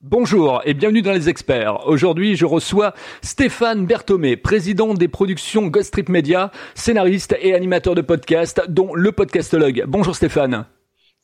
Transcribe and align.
Bonjour 0.00 0.62
et 0.64 0.74
bienvenue 0.74 1.02
dans 1.02 1.12
les 1.12 1.28
experts. 1.28 1.88
Aujourd'hui, 1.88 2.36
je 2.36 2.44
reçois 2.44 2.94
Stéphane 3.20 3.84
Berthomé, 3.84 4.36
président 4.36 4.94
des 4.94 5.08
productions 5.08 5.66
Ghost 5.66 5.92
Trip 5.92 6.08
Media, 6.08 6.52
scénariste 6.76 7.36
et 7.40 7.52
animateur 7.52 7.96
de 7.96 8.00
podcast, 8.00 8.62
dont 8.68 8.94
le 8.94 9.10
podcastologue. 9.10 9.86
Bonjour 9.88 10.14
Stéphane. 10.14 10.66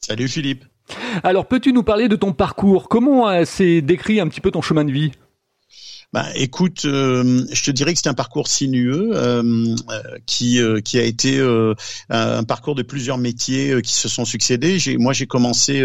Salut 0.00 0.26
Philippe. 0.26 0.64
Alors, 1.22 1.46
peux-tu 1.46 1.72
nous 1.72 1.84
parler 1.84 2.08
de 2.08 2.16
ton 2.16 2.32
parcours? 2.32 2.88
Comment 2.88 3.28
euh, 3.28 3.44
s'est 3.44 3.80
décrit 3.80 4.18
un 4.18 4.26
petit 4.26 4.40
peu 4.40 4.50
ton 4.50 4.60
chemin 4.60 4.84
de 4.84 4.90
vie? 4.90 5.12
Bah, 6.14 6.28
écoute, 6.36 6.84
euh, 6.84 7.44
je 7.50 7.62
te 7.64 7.72
dirais 7.72 7.92
que 7.92 7.98
c'est 7.98 8.08
un 8.08 8.14
parcours 8.14 8.46
sinueux 8.46 9.10
euh, 9.14 9.74
euh, 9.90 10.18
qui 10.26 10.60
qui 10.84 10.98
a 11.00 11.02
été 11.02 11.40
un 12.08 12.44
parcours 12.44 12.76
de 12.76 12.82
plusieurs 12.82 13.18
métiers 13.18 13.82
qui 13.82 13.92
se 13.94 14.08
sont 14.08 14.24
succédés. 14.24 14.78
J'ai, 14.78 14.96
moi, 14.96 15.12
j'ai 15.12 15.26
commencé 15.26 15.84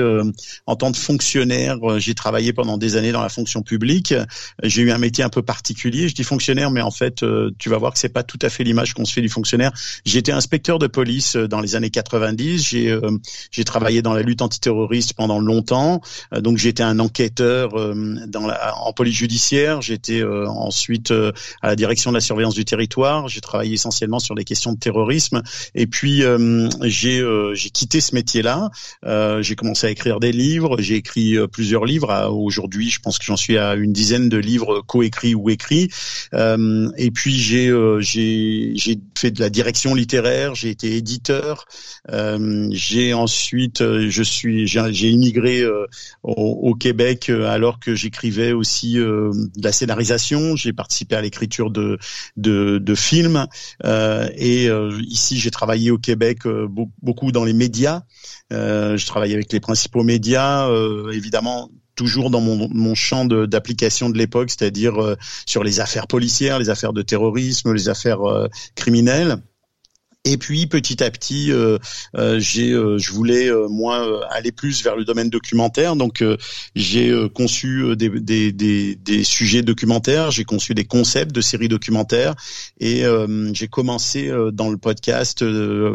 en 0.67 0.75
tant 0.75 0.91
que 0.91 0.99
fonctionnaire. 0.99 1.77
J'ai 1.97 2.13
travaillé 2.13 2.53
pendant 2.53 2.77
des 2.77 2.95
années 2.95 3.11
dans 3.11 3.23
la 3.23 3.29
fonction 3.29 3.63
publique. 3.63 4.13
J'ai 4.61 4.83
eu 4.83 4.91
un 4.91 4.99
métier 4.99 5.23
un 5.23 5.29
peu 5.29 5.41
particulier. 5.41 6.07
Je 6.07 6.13
dis 6.13 6.23
fonctionnaire, 6.23 6.69
mais 6.69 6.81
en 6.81 6.91
fait, 6.91 7.25
tu 7.57 7.69
vas 7.69 7.77
voir 7.79 7.93
que 7.93 7.97
c'est 7.97 8.09
pas 8.09 8.23
tout 8.23 8.39
à 8.43 8.49
fait 8.49 8.63
l'image 8.63 8.93
qu'on 8.93 9.05
se 9.05 9.13
fait 9.13 9.21
du 9.21 9.29
fonctionnaire. 9.29 9.71
J'étais 10.05 10.31
inspecteur 10.31 10.77
de 10.77 10.85
police 10.85 11.37
dans 11.37 11.59
les 11.59 11.75
années 11.75 11.89
90. 11.89 12.63
J'ai 12.63 12.99
j'ai 13.49 13.63
travaillé 13.63 14.03
dans 14.03 14.13
la 14.13 14.21
lutte 14.21 14.43
antiterroriste 14.43 15.13
pendant 15.13 15.39
longtemps. 15.39 16.01
donc 16.33 16.57
j'étais 16.57 16.83
un 16.83 16.99
enquêteur 16.99 17.71
dans 18.27 18.45
la, 18.45 18.75
en 18.77 18.93
police 18.93 19.15
judiciaire. 19.15 19.81
J'étais 19.81 20.18
euh, 20.21 20.47
ensuite 20.47 21.11
euh, 21.11 21.31
à 21.61 21.67
la 21.67 21.75
direction 21.75 22.11
de 22.11 22.15
la 22.15 22.21
surveillance 22.21 22.55
du 22.55 22.65
territoire. 22.65 23.27
J'ai 23.27 23.41
travaillé 23.41 23.73
essentiellement 23.73 24.19
sur 24.19 24.35
les 24.35 24.43
questions 24.43 24.73
de 24.73 24.79
terrorisme. 24.79 25.41
Et 25.75 25.87
puis 25.87 26.23
euh, 26.23 26.69
j'ai 26.83 27.23
j'ai 27.53 27.69
quitté 27.69 28.01
ce 28.01 28.15
métier-là. 28.15 28.69
j'ai 29.41 29.55
commencé 29.55 29.87
à 29.87 29.89
écrire 29.89 30.19
des 30.19 30.31
livres. 30.31 30.77
J'ai 30.79 30.95
écrit 30.95 31.37
plusieurs 31.51 31.85
livres. 31.85 32.29
Aujourd'hui, 32.31 32.89
je 32.89 32.99
pense 32.99 33.17
que 33.19 33.25
j'en 33.25 33.37
suis 33.37 33.57
à 33.57 33.75
une 33.75 33.93
dizaine 33.93 34.29
de 34.29 34.37
livres 34.37 34.81
coécrits 34.81 35.35
ou 35.35 35.49
écrits. 35.49 35.89
et 36.33 37.11
puis 37.11 37.33
j'ai 37.33 37.71
j'ai 37.99 38.73
j'ai 38.75 38.99
fait 39.17 39.31
de 39.31 39.39
la 39.39 39.49
direction 39.49 39.93
littéraire. 39.95 40.55
J'ai 40.55 40.69
été 40.69 40.95
éditeur. 40.95 41.65
j'ai 42.71 43.13
ensuite 43.13 43.83
je 43.83 44.23
suis 44.23 44.67
j'ai 44.67 45.09
immigré 45.09 45.65
au, 46.23 46.33
au, 46.33 46.75
Québec 46.75 47.29
alors 47.29 47.79
que 47.79 47.95
j'écrivais 47.95 48.53
aussi 48.53 48.95
de 48.95 49.63
la 49.63 49.71
scénarisation 49.71 50.08
j'ai 50.55 50.73
participé 50.73 51.15
à 51.15 51.21
l'écriture 51.21 51.71
de, 51.71 51.99
de, 52.37 52.95
films 52.95 53.47
euh, 53.85 54.29
et 54.35 54.67
euh, 54.67 54.97
ici 55.07 55.39
j'ai 55.39 55.51
travaillé 55.51 55.91
au 55.91 55.97
Québec 55.97 56.45
euh, 56.45 56.67
beaucoup 57.01 57.31
dans 57.31 57.43
les 57.43 57.53
médias. 57.53 58.01
je 58.51 59.05
travaillais 59.05 59.35
avec 59.35 59.51
les 59.53 59.59
principaux 59.59 60.03
médias, 60.03 60.69
évidemment 61.11 61.69
toujours 61.95 62.29
dans 62.29 62.41
mon, 62.41 62.69
mon 62.69 62.95
champ 62.95 63.25
d'application 63.25 64.09
de, 64.09 64.17
l'époque, 64.17 64.49
c'est-à-dire 64.49 65.15
sur 65.45 65.63
les 65.63 65.79
affaires 65.79 66.07
policières, 66.07 66.57
les 66.57 66.69
affaires 66.69 66.93
de 66.93 67.01
terrorisme, 67.01 67.73
les 67.73 67.89
affaires 67.89 68.21
criminelles. 68.75 69.41
Et 70.25 70.35
puis 70.35 70.67
petit 70.67 71.01
à 71.01 71.09
petit, 71.09 71.49
euh, 71.49 71.77
euh, 72.17 72.39
j'ai, 72.41 72.73
euh, 72.73 72.97
je 72.97 73.13
voulais 73.13 73.49
moi 73.69 74.27
aller 74.29 74.51
plus 74.51 74.83
vers 74.83 74.97
le 74.97 75.05
domaine 75.05 75.29
documentaire. 75.29 75.95
Donc 75.95 76.21
j'ai 76.75 77.13
conçu 77.33 77.95
des, 77.95 78.09
des, 78.09 78.51
des, 78.51 78.95
des, 78.95 79.23
sujets 79.23 79.61
documentaires, 79.61 80.31
j'ai 80.31 80.43
conçu 80.43 80.73
des 80.73 80.83
concepts 80.83 81.31
de 81.31 81.39
séries 81.39 81.69
documentaires 81.69 82.35
et 82.81 83.03
j'ai 83.53 83.67
commencé 83.67 84.29
dans 84.51 84.69
le 84.69 84.77
podcast 84.77 85.39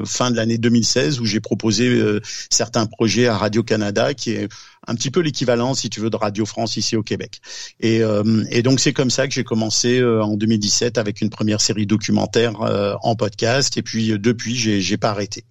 fin 0.06 0.30
de 0.30 0.36
l'année 0.36 0.58
2016 0.58 1.20
où 1.20 1.27
j'ai 1.27 1.41
proposé 1.41 2.02
certains 2.50 2.86
projets 2.86 3.27
à 3.27 3.36
Radio 3.36 3.62
Canada 3.62 4.14
qui 4.14 4.30
est 4.30 4.48
un 4.87 4.95
petit 4.95 5.11
peu 5.11 5.21
l'équivalent, 5.21 5.75
si 5.75 5.91
tu 5.91 6.01
veux, 6.01 6.11
de 6.11 6.17
Radio 6.17 6.47
France 6.47 6.77
ici 6.77 6.97
au 6.97 7.03
Québec. 7.03 7.41
Et, 7.81 8.03
euh, 8.03 8.45
donc 8.63 8.81
c'est 8.81 8.93
comme 8.93 9.11
ça 9.11 9.27
que 9.27 9.35
j'ai 9.35 9.45
commencé 9.45 9.99
euh, 9.99 10.23
en 10.23 10.37
2017 10.37 10.99
avec 10.99 11.21
une 11.21 11.31
première 11.31 11.61
série 11.61 11.87
documentaire 11.87 12.61
euh, 12.63 12.95
en 13.03 13.17
podcast. 13.17 13.77
Et 13.77 13.83
puis 13.83 14.19
depuis, 14.19 14.57
j'ai, 14.57 14.81
j'ai 14.81 14.97
pas 14.97 15.11
arrêté. 15.11 15.45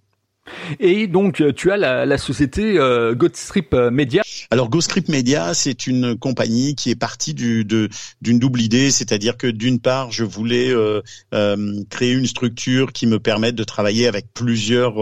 Et 0.80 1.06
donc, 1.06 1.40
euh, 1.40 1.52
tu 1.52 1.70
as 1.70 1.76
la, 1.76 2.04
la 2.06 2.18
société 2.18 2.78
euh, 2.78 3.14
Strip 3.32 3.72
euh, 3.74 3.90
Media. 3.90 4.22
Alors, 4.50 4.68
Strip 4.80 5.08
Media, 5.08 5.54
c'est 5.54 5.86
une 5.86 6.16
compagnie 6.16 6.74
qui 6.74 6.90
est 6.90 6.94
partie 6.96 7.32
du, 7.34 7.64
d'une 7.64 8.38
double 8.38 8.60
idée, 8.60 8.90
c'est-à-dire 8.90 9.36
que 9.36 9.46
d'une 9.46 9.80
part, 9.80 10.12
je 10.12 10.24
voulais 10.24 10.70
euh, 10.70 11.00
euh, 11.32 11.82
créer 11.88 12.12
une 12.12 12.26
structure 12.26 12.92
qui 12.92 13.06
me 13.06 13.18
permette 13.18 13.54
de 13.54 13.64
travailler 13.64 14.06
avec 14.06 14.26
plusieurs 14.34 14.94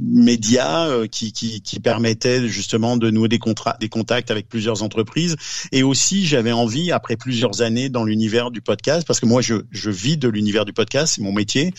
médias, 0.00 1.06
qui, 1.08 1.32
qui, 1.32 1.60
qui 1.62 1.80
permettaient 1.80 2.48
justement 2.48 2.96
de 2.96 3.10
nouer 3.10 3.28
des, 3.28 3.38
contrats, 3.38 3.76
des 3.80 3.88
contacts 3.88 4.30
avec 4.30 4.48
plusieurs 4.48 4.82
entreprises. 4.82 5.36
Et 5.72 5.82
aussi, 5.82 6.26
j'avais 6.26 6.52
envie, 6.52 6.90
après 6.92 7.16
plusieurs 7.16 7.62
années 7.62 7.88
dans 7.88 8.04
l'univers 8.04 8.50
du 8.50 8.60
podcast, 8.60 9.06
parce 9.06 9.20
que 9.20 9.26
moi, 9.26 9.42
je, 9.42 9.54
je 9.70 9.90
vis 9.90 10.16
de 10.16 10.28
l'univers 10.28 10.64
du 10.64 10.72
podcast, 10.72 11.14
c'est 11.16 11.22
mon 11.22 11.32
métier, 11.32 11.72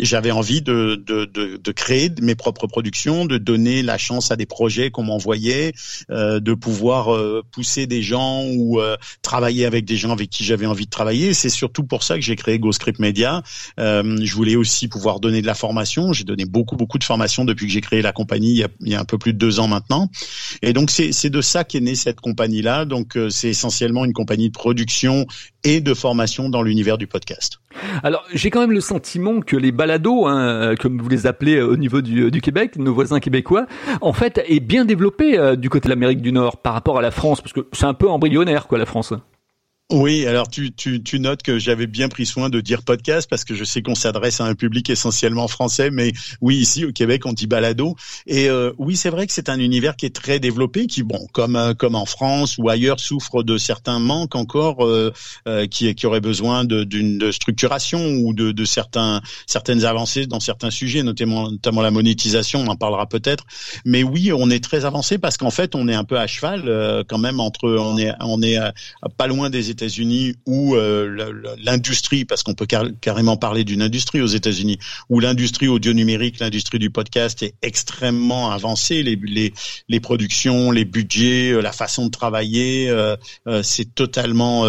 j'avais 0.00 0.30
envie 0.30 0.62
de 0.62 0.89
de, 0.96 1.24
de, 1.24 1.72
créer 1.72 2.10
mes 2.20 2.34
propres 2.34 2.66
productions, 2.66 3.24
de 3.24 3.38
donner 3.38 3.82
la 3.82 3.98
chance 3.98 4.30
à 4.30 4.36
des 4.36 4.46
projets 4.46 4.90
qu'on 4.90 5.04
m'envoyait, 5.04 5.72
euh, 6.10 6.40
de 6.40 6.54
pouvoir 6.54 7.14
euh, 7.14 7.42
pousser 7.50 7.86
des 7.86 8.02
gens 8.02 8.44
ou 8.46 8.80
euh, 8.80 8.96
travailler 9.22 9.66
avec 9.66 9.84
des 9.84 9.96
gens 9.96 10.12
avec 10.12 10.30
qui 10.30 10.44
j'avais 10.44 10.66
envie 10.66 10.86
de 10.86 10.90
travailler. 10.90 11.34
C'est 11.34 11.48
surtout 11.48 11.84
pour 11.84 12.02
ça 12.02 12.16
que 12.16 12.20
j'ai 12.22 12.36
créé 12.36 12.58
GoScript 12.58 12.98
Media. 12.98 13.42
je 13.78 14.34
voulais 14.34 14.56
aussi 14.56 14.88
pouvoir 14.88 15.20
donner 15.20 15.42
de 15.42 15.46
la 15.46 15.54
formation. 15.54 16.12
J'ai 16.12 16.24
donné 16.24 16.44
beaucoup 16.44 16.76
beaucoup 16.76 16.98
de 16.98 17.04
formations 17.04 17.44
depuis 17.44 17.66
que 17.66 17.72
j'ai 17.72 17.80
créé 17.80 18.02
la 18.02 18.12
compagnie 18.12 18.50
il 18.50 18.58
y, 18.58 18.64
a, 18.64 18.68
il 18.80 18.88
y 18.88 18.94
a 18.94 19.00
un 19.00 19.04
peu 19.04 19.18
plus 19.18 19.32
de 19.32 19.38
deux 19.38 19.60
ans 19.60 19.68
maintenant. 19.68 20.10
Et 20.62 20.72
donc 20.72 20.90
c'est 20.90 21.30
de 21.30 21.40
ça 21.40 21.64
qu'est 21.64 21.80
née 21.80 21.94
cette 21.94 22.20
compagnie-là. 22.20 22.84
Donc 22.84 23.18
c'est 23.30 23.48
essentiellement 23.48 24.04
une 24.04 24.12
compagnie 24.12 24.48
de 24.48 24.56
production 24.56 25.26
et 25.64 25.80
de 25.80 25.94
formation 25.94 26.48
dans 26.48 26.62
l'univers 26.62 26.98
du 26.98 27.06
podcast. 27.06 27.60
Alors, 28.02 28.24
j'ai 28.32 28.50
quand 28.50 28.60
même 28.60 28.72
le 28.72 28.80
sentiment 28.80 29.40
que 29.40 29.56
les 29.56 29.72
balados, 29.72 30.26
hein, 30.26 30.40
euh, 30.40 30.74
comme 30.76 31.00
vous 31.00 31.08
les 31.08 31.26
appelez 31.26 31.56
euh, 31.56 31.66
au 31.66 31.76
niveau 31.76 32.00
du, 32.00 32.30
du, 32.30 32.40
Québec, 32.40 32.76
nos 32.76 32.94
voisins 32.94 33.20
québécois, 33.20 33.66
en 34.00 34.12
fait, 34.12 34.42
est 34.46 34.60
bien 34.60 34.84
développé 34.84 35.38
euh, 35.38 35.56
du 35.56 35.68
côté 35.68 35.88
de 35.88 35.90
l'Amérique 35.90 36.22
du 36.22 36.32
Nord 36.32 36.58
par 36.58 36.72
rapport 36.72 36.98
à 36.98 37.02
la 37.02 37.10
France, 37.10 37.40
parce 37.40 37.52
que 37.52 37.66
c'est 37.72 37.86
un 37.86 37.94
peu 37.94 38.08
embryonnaire, 38.08 38.66
quoi, 38.66 38.78
la 38.78 38.86
France. 38.86 39.12
Oui, 39.92 40.24
alors 40.24 40.48
tu, 40.48 40.72
tu, 40.72 41.02
tu 41.02 41.18
notes 41.18 41.42
que 41.42 41.58
j'avais 41.58 41.88
bien 41.88 42.08
pris 42.08 42.24
soin 42.24 42.48
de 42.48 42.60
dire 42.60 42.84
podcast 42.84 43.28
parce 43.28 43.42
que 43.42 43.56
je 43.56 43.64
sais 43.64 43.82
qu'on 43.82 43.96
s'adresse 43.96 44.40
à 44.40 44.44
un 44.44 44.54
public 44.54 44.88
essentiellement 44.88 45.48
français, 45.48 45.90
mais 45.90 46.12
oui, 46.40 46.58
ici 46.58 46.84
au 46.84 46.92
Québec, 46.92 47.26
on 47.26 47.32
dit 47.32 47.48
balado. 47.48 47.96
Et 48.28 48.48
euh, 48.48 48.72
oui, 48.78 48.96
c'est 48.96 49.10
vrai 49.10 49.26
que 49.26 49.32
c'est 49.32 49.48
un 49.48 49.58
univers 49.58 49.96
qui 49.96 50.06
est 50.06 50.14
très 50.14 50.38
développé, 50.38 50.86
qui, 50.86 51.02
bon, 51.02 51.26
comme 51.32 51.56
euh, 51.56 51.74
comme 51.74 51.96
en 51.96 52.06
France 52.06 52.56
ou 52.56 52.68
ailleurs, 52.68 53.00
souffre 53.00 53.42
de 53.42 53.58
certains 53.58 53.98
manques 53.98 54.36
encore, 54.36 54.86
euh, 54.86 55.10
qui, 55.68 55.92
qui 55.96 56.06
aurait 56.06 56.20
besoin 56.20 56.64
d'une 56.64 57.32
structuration 57.32 58.12
ou 58.12 58.32
de, 58.32 58.52
de 58.52 58.64
certains 58.64 59.20
certaines 59.48 59.84
avancées 59.84 60.26
dans 60.26 60.38
certains 60.38 60.70
sujets, 60.70 61.02
notamment 61.02 61.50
notamment 61.50 61.82
la 61.82 61.90
monétisation, 61.90 62.60
on 62.60 62.68
en 62.68 62.76
parlera 62.76 63.08
peut-être. 63.08 63.44
Mais 63.84 64.04
oui, 64.04 64.30
on 64.32 64.50
est 64.50 64.62
très 64.62 64.84
avancé 64.84 65.18
parce 65.18 65.36
qu'en 65.36 65.50
fait, 65.50 65.74
on 65.74 65.88
est 65.88 65.94
un 65.94 66.04
peu 66.04 66.16
à 66.16 66.28
cheval 66.28 67.04
quand 67.08 67.18
même 67.18 67.40
entre, 67.40 67.68
on 67.68 67.98
est 67.98 68.12
on 68.20 68.40
est 68.40 68.56
pas 69.18 69.26
loin 69.26 69.50
des 69.50 69.70
États 69.70 69.79
unis 69.88 70.34
où 70.46 70.74
euh, 70.74 71.32
l'industrie, 71.58 72.24
parce 72.24 72.42
qu'on 72.42 72.54
peut 72.54 72.66
carrément 73.00 73.36
parler 73.36 73.64
d'une 73.64 73.82
industrie 73.82 74.20
aux 74.20 74.26
États-Unis, 74.26 74.78
où 75.08 75.20
l'industrie 75.20 75.68
audio 75.68 75.92
numérique, 75.92 76.38
l'industrie 76.40 76.78
du 76.78 76.90
podcast 76.90 77.42
est 77.42 77.54
extrêmement 77.62 78.50
avancée, 78.50 79.02
les, 79.02 79.18
les, 79.22 79.52
les 79.88 80.00
productions, 80.00 80.70
les 80.70 80.84
budgets, 80.84 81.52
euh, 81.52 81.60
la 81.60 81.72
façon 81.72 82.06
de 82.06 82.10
travailler, 82.10 82.88
euh, 82.88 83.16
c'est 83.62 83.94
totalement 83.94 84.64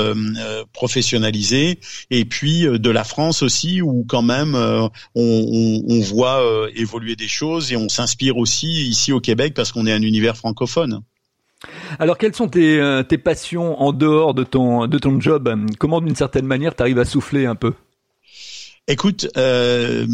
professionnalisé. 0.73 1.79
Et 2.09 2.25
puis 2.25 2.63
de 2.63 2.89
la 2.89 3.03
France 3.03 3.41
aussi, 3.41 3.81
où 3.81 4.05
quand 4.07 4.21
même 4.21 4.55
on, 4.55 4.89
on, 5.15 5.83
on 5.87 5.99
voit 6.01 6.43
évoluer 6.75 7.15
des 7.15 7.27
choses 7.27 7.71
et 7.71 7.77
on 7.77 7.89
s'inspire 7.89 8.37
aussi 8.37 8.87
ici 8.87 9.11
au 9.11 9.19
Québec 9.19 9.53
parce 9.53 9.71
qu'on 9.71 9.85
est 9.87 9.93
un 9.93 10.01
univers 10.01 10.37
francophone. 10.37 11.01
Alors, 11.99 12.17
quelles 12.17 12.35
sont 12.35 12.47
tes, 12.47 12.79
euh, 12.79 13.03
tes 13.03 13.17
passions 13.17 13.79
en 13.81 13.93
dehors 13.93 14.33
de 14.33 14.43
ton, 14.43 14.87
de 14.87 14.97
ton 14.97 15.19
job? 15.19 15.53
Comment, 15.79 16.01
d'une 16.01 16.15
certaine 16.15 16.45
manière, 16.45 16.75
tu 16.75 16.81
arrives 16.81 16.99
à 16.99 17.05
souffler 17.05 17.45
un 17.45 17.55
peu? 17.55 17.73
Écoute, 18.87 19.27
euh, 19.37 20.07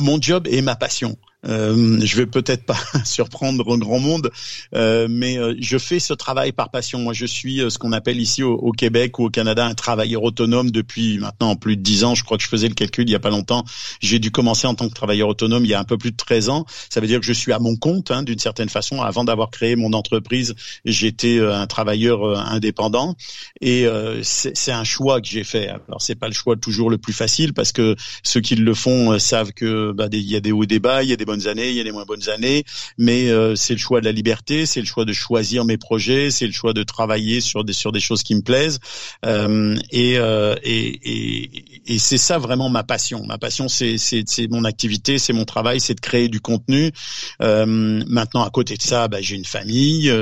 mon 0.00 0.20
job 0.20 0.46
est 0.48 0.62
ma 0.62 0.76
passion. 0.76 1.16
Euh, 1.46 1.98
je 2.04 2.16
vais 2.16 2.26
peut-être 2.26 2.64
pas 2.64 2.78
surprendre 3.04 3.64
grand 3.78 3.98
monde, 3.98 4.30
euh, 4.74 5.06
mais 5.10 5.38
euh, 5.38 5.54
je 5.60 5.78
fais 5.78 5.98
ce 5.98 6.12
travail 6.12 6.52
par 6.52 6.70
passion. 6.70 6.98
Moi, 6.98 7.12
je 7.12 7.26
suis 7.26 7.60
euh, 7.60 7.70
ce 7.70 7.78
qu'on 7.78 7.92
appelle 7.92 8.20
ici 8.20 8.42
au, 8.42 8.72
Québec 8.72 9.18
ou 9.18 9.26
au 9.26 9.30
Canada 9.30 9.66
un 9.66 9.74
travailleur 9.74 10.22
autonome 10.22 10.70
depuis 10.70 11.18
maintenant 11.18 11.56
plus 11.56 11.76
de 11.76 11.82
dix 11.82 12.04
ans. 12.04 12.14
Je 12.14 12.24
crois 12.24 12.36
que 12.36 12.42
je 12.42 12.48
faisais 12.48 12.68
le 12.68 12.74
calcul 12.74 13.08
il 13.08 13.12
y 13.12 13.14
a 13.14 13.20
pas 13.20 13.30
longtemps. 13.30 13.64
J'ai 14.00 14.18
dû 14.18 14.30
commencer 14.30 14.66
en 14.66 14.74
tant 14.74 14.88
que 14.88 14.94
travailleur 14.94 15.28
autonome 15.28 15.64
il 15.64 15.70
y 15.70 15.74
a 15.74 15.80
un 15.80 15.84
peu 15.84 15.98
plus 15.98 16.10
de 16.10 16.16
13 16.16 16.48
ans. 16.48 16.66
Ça 16.90 17.00
veut 17.00 17.06
dire 17.06 17.20
que 17.20 17.26
je 17.26 17.32
suis 17.32 17.52
à 17.52 17.58
mon 17.58 17.76
compte 17.76 18.10
hein, 18.10 18.22
d'une 18.22 18.38
certaine 18.38 18.68
façon. 18.68 19.02
Avant 19.02 19.24
d'avoir 19.24 19.50
créé 19.50 19.76
mon 19.76 19.92
entreprise, 19.92 20.54
j'étais 20.84 21.40
un 21.40 21.66
travailleur 21.66 22.38
indépendant 22.38 23.14
et 23.60 23.86
c'est 24.22 24.72
un 24.72 24.84
choix 24.84 25.20
que 25.20 25.28
j'ai 25.28 25.44
fait. 25.44 25.68
Alors 25.68 26.00
c'est 26.00 26.14
pas 26.14 26.28
le 26.28 26.34
choix 26.34 26.56
toujours 26.56 26.90
le 26.90 26.98
plus 26.98 27.12
facile 27.12 27.52
parce 27.52 27.72
que 27.72 27.96
ceux 28.22 28.40
qui 28.40 28.56
le 28.56 28.74
font 28.74 29.18
savent 29.18 29.52
que 29.52 29.92
bah, 29.92 30.08
il 30.12 30.22
y 30.22 30.36
a 30.36 30.40
des 30.40 30.52
hauts 30.52 30.64
et 30.64 30.66
des 30.66 30.78
bas, 30.78 31.02
il 31.02 31.10
y 31.10 31.12
a 31.12 31.16
des 31.16 31.24
bonnes 31.32 31.48
années, 31.48 31.70
il 31.70 31.76
y 31.76 31.80
a 31.80 31.82
les 31.82 31.92
moins 31.92 32.04
bonnes 32.04 32.28
années, 32.28 32.64
mais 32.98 33.28
c'est 33.56 33.72
le 33.72 33.78
choix 33.78 34.00
de 34.00 34.04
la 34.04 34.12
liberté, 34.12 34.66
c'est 34.66 34.80
le 34.80 34.86
choix 34.86 35.04
de 35.04 35.12
choisir 35.12 35.64
mes 35.64 35.78
projets, 35.78 36.30
c'est 36.30 36.46
le 36.46 36.52
choix 36.52 36.72
de 36.72 36.82
travailler 36.82 37.40
sur 37.40 37.64
des 37.64 37.72
sur 37.72 37.92
des 37.92 38.00
choses 38.00 38.22
qui 38.22 38.34
me 38.34 38.42
plaisent, 38.42 38.80
et, 39.24 40.14
et, 40.62 41.94
et, 41.94 41.98
c'est 41.98 42.18
ça 42.18 42.38
vraiment 42.38 42.68
ma 42.68 42.82
passion. 42.82 43.24
Ma 43.24 43.38
passion, 43.38 43.68
c'est 43.68 43.96
c'est 43.98 44.48
mon 44.50 44.64
activité, 44.64 45.18
c'est 45.18 45.32
mon 45.32 45.44
travail, 45.44 45.80
c'est 45.80 45.94
de 45.94 46.00
créer 46.00 46.28
du 46.28 46.40
contenu. 46.40 46.92
maintenant, 47.40 48.42
à 48.42 48.50
côté 48.50 48.76
de 48.76 48.82
ça, 48.82 49.08
bah, 49.08 49.18
j'ai 49.20 49.36
une 49.36 49.44
famille, 49.44 50.12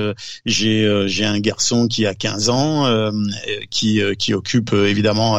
j'ai 0.47 1.05
j'ai 1.07 1.25
un 1.25 1.41
garçon 1.41 1.89
qui 1.89 2.07
a 2.07 2.15
15 2.15 2.49
ans, 2.51 3.11
qui 3.71 4.01
qui 4.19 4.35
occupe 4.35 4.73
évidemment 4.73 5.39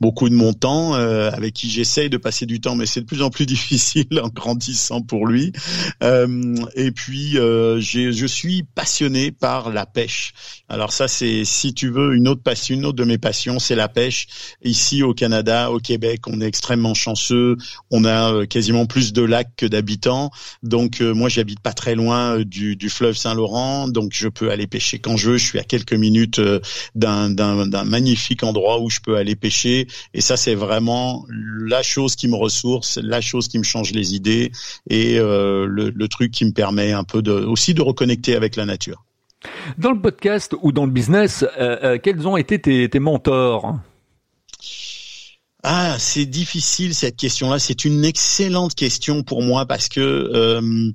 beaucoup 0.00 0.28
de 0.28 0.34
mon 0.34 0.52
temps, 0.52 0.94
avec 0.94 1.54
qui 1.54 1.70
j'essaye 1.70 2.10
de 2.10 2.16
passer 2.16 2.46
du 2.46 2.60
temps, 2.60 2.74
mais 2.74 2.86
c'est 2.86 3.00
de 3.00 3.06
plus 3.06 3.22
en 3.22 3.30
plus 3.30 3.46
difficile 3.52 4.20
en 4.22 4.28
grandissant 4.28 5.02
pour 5.12 5.26
lui. 5.26 5.52
Euh, 6.02 6.56
et 6.74 6.90
puis, 6.90 7.36
euh, 7.36 7.78
je 7.82 8.26
suis 8.26 8.62
passionné 8.62 9.30
par 9.30 9.70
la 9.70 9.84
pêche. 9.84 10.32
Alors 10.70 10.90
ça, 10.90 11.06
c'est 11.06 11.44
si 11.44 11.74
tu 11.74 11.90
veux 11.90 12.14
une 12.14 12.28
autre 12.28 12.42
passion, 12.42 12.76
une 12.76 12.86
autre 12.86 12.96
de 12.96 13.04
mes 13.04 13.18
passions, 13.18 13.58
c'est 13.58 13.74
la 13.74 13.88
pêche. 13.88 14.26
Ici 14.64 15.02
au 15.02 15.12
Canada, 15.12 15.70
au 15.70 15.80
Québec, 15.80 16.26
on 16.28 16.40
est 16.40 16.46
extrêmement 16.46 16.94
chanceux. 16.94 17.58
On 17.90 18.06
a 18.06 18.32
euh, 18.32 18.46
quasiment 18.46 18.86
plus 18.86 19.12
de 19.12 19.20
lacs 19.20 19.54
que 19.54 19.66
d'habitants. 19.66 20.30
Donc 20.62 21.02
moi, 21.02 21.28
j'habite 21.28 21.60
pas 21.60 21.74
très 21.74 21.94
loin 21.94 22.40
du, 22.40 22.76
du 22.76 22.88
fleuve 22.88 23.14
Saint-Laurent, 23.14 23.88
donc 23.88 24.12
je 24.14 24.28
peux 24.28 24.50
aller 24.50 24.66
pêcher 24.66 24.98
quand 24.98 25.18
je 25.18 25.32
veux. 25.32 25.36
Je 25.36 25.44
suis 25.44 25.58
à 25.58 25.64
quelques 25.64 25.92
minutes 25.92 26.40
d'un 26.94 27.84
magnifique 27.84 28.44
endroit 28.44 28.80
où 28.80 28.88
je 28.88 29.00
peux 29.00 29.16
aller 29.16 29.36
pêcher. 29.36 29.88
Et 30.14 30.22
ça, 30.22 30.38
c'est 30.38 30.54
vraiment 30.54 31.26
la 31.28 31.82
chose 31.82 32.16
qui 32.16 32.28
me 32.28 32.36
ressource, 32.36 32.98
la 33.02 33.20
chose 33.20 33.48
qui 33.48 33.58
me 33.58 33.64
change 33.64 33.92
les 33.92 34.14
idées 34.14 34.50
et 34.88 35.01
euh, 35.18 35.66
le, 35.66 36.08
truc 36.08 36.30
qui 36.30 36.44
me 36.44 36.52
permet 36.52 36.92
un 36.92 37.04
peu 37.04 37.22
de, 37.22 37.32
aussi 37.32 37.74
de 37.74 37.82
reconnecter 37.82 38.34
avec 38.36 38.56
la 38.56 38.66
nature. 38.66 39.04
Dans 39.78 39.92
le 39.92 40.00
podcast 40.00 40.54
ou 40.62 40.72
dans 40.72 40.84
le 40.84 40.92
business, 40.92 41.44
euh, 41.58 41.78
euh, 41.82 41.98
quels 42.02 42.26
ont 42.26 42.36
été 42.36 42.60
tes, 42.60 42.88
tes 42.88 43.00
mentors? 43.00 43.78
Ah, 45.64 45.96
c'est 45.98 46.26
difficile 46.26 46.92
cette 46.92 47.16
question-là. 47.16 47.60
C'est 47.60 47.84
une 47.84 48.04
excellente 48.04 48.74
question 48.74 49.22
pour 49.22 49.42
moi 49.42 49.64
parce 49.64 49.88
que 49.88 50.00
euh, 50.00 50.90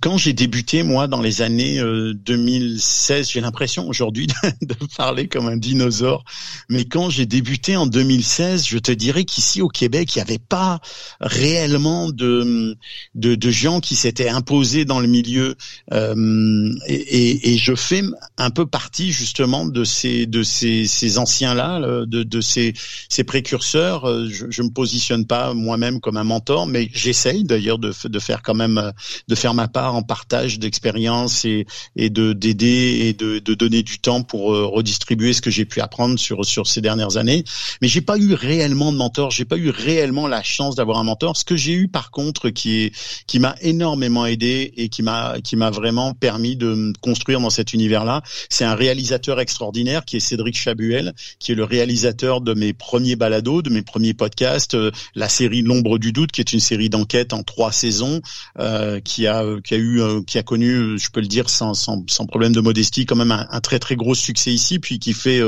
quand 0.00 0.16
j'ai 0.16 0.32
débuté 0.32 0.82
moi 0.82 1.08
dans 1.08 1.20
les 1.20 1.42
années 1.42 1.80
2016, 1.80 3.26
euh, 3.26 3.30
j'ai 3.30 3.40
l'impression 3.40 3.88
aujourd'hui 3.88 4.26
de, 4.62 4.74
parler 4.96 5.28
comme 5.28 5.46
un 5.46 5.56
dinosaure, 5.56 6.24
mais 6.68 6.84
quand 6.84 7.10
j'ai 7.10 7.26
débuté 7.26 7.76
en 7.76 7.86
2016, 7.86 8.66
je 8.66 8.78
te 8.78 8.92
dirais 8.92 9.24
qu'ici 9.24 9.62
au 9.62 9.68
Québec, 9.68 10.14
il 10.14 10.18
n'y 10.18 10.22
avait 10.22 10.38
pas 10.38 10.80
réellement 11.20 12.10
de, 12.10 12.76
de, 13.14 13.34
de 13.34 13.50
gens 13.50 13.80
qui 13.80 13.96
s'étaient 13.96 14.28
imposés 14.28 14.84
dans 14.84 15.00
le 15.00 15.08
milieu, 15.08 15.56
et, 15.92 17.54
et, 17.54 17.58
je 17.58 17.74
fais 17.74 18.02
un 18.38 18.50
peu 18.50 18.66
partie 18.66 19.12
justement 19.12 19.66
de 19.66 19.84
ces 19.84 20.26
de 20.26 20.42
ces, 20.42 20.86
ces 20.86 21.18
anciens 21.18 21.54
là, 21.54 21.80
de, 22.06 22.22
de 22.22 22.40
ces 22.40 22.74
ces 23.08 23.24
précurseurs. 23.24 24.08
Euh, 24.08 24.28
je, 24.28 24.46
je 24.50 24.62
me 24.62 24.70
positionne 24.70 25.26
pas 25.26 25.54
moi-même 25.54 26.00
comme 26.00 26.16
un 26.16 26.24
mentor, 26.24 26.66
mais 26.66 26.90
j'essaye 26.92 27.44
d'ailleurs 27.44 27.78
de, 27.78 27.92
de 28.04 28.18
faire 28.18 28.42
quand 28.42 28.54
même 28.54 28.78
euh, 28.78 28.90
de 29.32 29.36
faire 29.36 29.54
ma 29.54 29.68
part 29.68 29.94
en 29.94 30.02
partage 30.02 30.58
d'expérience 30.58 31.44
et, 31.44 31.66
et 31.96 32.10
de 32.10 32.32
d'aider 32.32 32.98
et 33.02 33.12
de, 33.12 33.38
de, 33.38 33.54
donner 33.54 33.82
du 33.82 33.98
temps 33.98 34.22
pour 34.22 34.54
euh, 34.54 34.66
redistribuer 34.66 35.32
ce 35.32 35.42
que 35.42 35.50
j'ai 35.50 35.64
pu 35.64 35.80
apprendre 35.80 36.18
sur 36.18 36.44
sur 36.44 36.66
ces 36.66 36.80
dernières 36.80 37.16
années. 37.16 37.44
Mais 37.80 37.88
j'ai 37.88 38.00
pas 38.00 38.16
eu 38.16 38.32
réellement 38.34 38.92
de 38.92 38.96
mentor, 38.96 39.30
j'ai 39.30 39.44
pas 39.44 39.56
eu 39.56 39.70
réellement 39.70 40.26
la 40.26 40.42
chance 40.42 40.76
d'avoir 40.76 40.98
un 40.98 41.04
mentor. 41.04 41.36
Ce 41.36 41.44
que 41.44 41.56
j'ai 41.56 41.72
eu 41.72 41.88
par 41.88 42.10
contre, 42.10 42.50
qui 42.50 42.80
est 42.80 42.92
qui 43.26 43.38
m'a 43.38 43.56
énormément 43.60 44.24
aidé 44.24 44.72
et 44.76 44.88
qui 44.88 45.02
m'a 45.02 45.40
qui 45.42 45.56
m'a 45.56 45.70
vraiment 45.70 46.14
permis 46.14 46.56
de 46.56 46.74
me 46.74 46.92
construire 47.00 47.40
dans 47.40 47.50
cet 47.50 47.72
univers-là, 47.72 48.22
c'est 48.48 48.64
un 48.64 48.74
réalisateur 48.74 49.40
extraordinaire 49.40 50.04
qui 50.04 50.16
est 50.16 50.20
Cédric 50.20 50.56
Chabuel, 50.56 51.12
qui 51.38 51.52
est 51.52 51.56
le 51.56 51.64
réalisateur 51.64 52.40
de 52.40 52.54
mes 52.54 52.72
premiers 52.72 53.16
balades 53.16 53.42
de 53.42 53.70
mes 53.70 53.82
premiers 53.82 54.14
podcasts, 54.14 54.74
euh, 54.74 54.90
la 55.14 55.28
série 55.28 55.62
L'ombre 55.62 55.98
du 55.98 56.12
doute, 56.12 56.32
qui 56.32 56.40
est 56.40 56.52
une 56.52 56.60
série 56.60 56.88
d'enquête 56.88 57.32
en 57.32 57.42
trois 57.42 57.72
saisons, 57.72 58.20
euh, 58.58 59.00
qui 59.00 59.21
a 59.26 59.44
qui 59.62 59.74
a 59.74 59.76
eu 59.76 60.00
euh, 60.00 60.22
qui 60.26 60.38
a 60.38 60.42
connu, 60.42 60.98
je 60.98 61.10
peux 61.10 61.20
le 61.20 61.26
dire 61.26 61.48
sans 61.48 61.74
sans, 61.74 62.04
sans 62.08 62.26
problème 62.26 62.52
de 62.52 62.60
modestie, 62.60 63.06
quand 63.06 63.16
même 63.16 63.32
un, 63.32 63.60
très 63.60 63.78
très 63.78 63.96
gros 63.96 64.14
succès 64.14 64.52
ici, 64.52 64.78
puis 64.78 64.98
qui 64.98 65.12
fait 65.12 65.40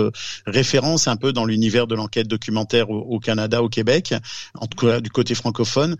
référence 0.47 1.09
un 1.09 1.17
peu 1.17 1.33
dans 1.33 1.45
l'univers 1.45 1.87
de 1.87 1.95
l'enquête 1.95 2.29
documentaire 2.29 2.91
au, 2.91 3.19
Canada, 3.19 3.63
au 3.63 3.69
Québec, 3.69 4.15
en 4.59 4.67
tout 4.67 4.87
cas 4.87 5.01
du 5.01 5.11
côté 5.11 5.35
francophone. 5.35 5.97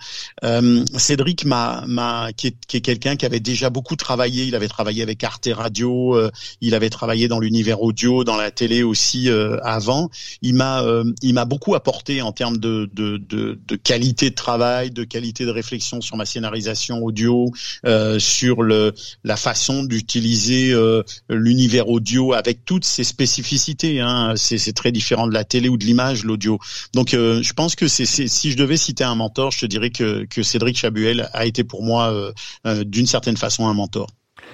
Cédric 0.97 1.45
m'a 1.45 1.85
m'a 1.87 2.33
qui 2.33 2.49
est, 2.49 2.57
qui 2.67 2.77
est 2.79 2.81
quelqu'un 2.81 3.17
qui 3.17 3.27
avait 3.27 3.41
déjà 3.41 3.71
beaucoup 3.71 3.97
travaillé. 3.97 4.45
Il 4.45 4.55
avait 4.55 4.69
travaillé 4.69 5.03
avec 5.03 5.23
Arte 5.25 5.49
Radio, 5.53 6.19
il 6.61 6.75
avait 6.75 6.91
travaillé 6.91 7.29
dans 7.29 7.41
l'univers 7.41 7.83
audio, 7.83 8.25
dans 8.25 8.37
la 8.37 8.51
télé 8.51 8.83
aussi 8.83 9.29
avant. 9.63 10.11
Il 10.43 10.55
m'a 10.55 10.85
il 11.23 11.35
m'a 11.35 11.45
beaucoup 11.45 11.75
apporté 11.75 12.23
en 12.23 12.33
termes 12.33 12.59
de, 12.59 12.91
de, 12.93 13.17
de, 13.19 13.59
de, 13.67 13.77
qualité 13.77 14.31
de 14.31 14.35
travail, 14.35 14.91
de 14.91 15.05
qualité 15.05 15.45
de 15.45 15.51
réflexion 15.51 16.01
sur 16.01 16.17
ma 16.17 16.25
scénarisation 16.25 17.03
audio, 17.03 17.51
euh, 17.87 18.19
sur 18.19 18.63
le, 18.63 18.93
la 19.25 19.37
façon 19.37 19.85
d'utiliser 19.85 20.73
euh, 20.73 21.03
l'univers 21.29 21.89
audio 21.89 22.33
avec 22.33 22.65
toutes 22.65 22.85
ses 22.85 23.05
spécificités. 23.05 24.01
Hein. 24.01 24.35
C'est 24.37 24.73
très 24.73 24.93
différent 24.93 25.27
de 25.27 25.35
la 25.35 25.45
télé 25.45 25.69
ou 25.69 25.77
de 25.77 25.85
l'image, 25.85 26.25
l'audio. 26.25 26.59
Donc 26.95 27.15
euh, 27.15 27.43
je 27.43 27.53
pense 27.53 27.75
que 27.75 27.89
c'est 27.89 28.07
si 28.07 28.51
je 28.51 28.57
devais 28.57 28.77
citer 28.77 29.05
un 29.05 29.15
mentor, 29.15 29.51
je 29.51 29.61
te 29.61 29.67
dirais 29.67 29.91
que, 29.91 30.25
que 30.25 30.43
Cédric 30.43 30.77
Chabuel 30.77 31.29
a 31.33 31.47
été 31.47 31.65
pour 31.65 31.83
moi 31.83 32.13
euh, 32.13 32.33
euh, 32.67 32.85
d'une 32.85 33.07
certaine 33.07 33.37
façon 33.37 33.69
un 33.69 33.75
mentor. 33.75 34.09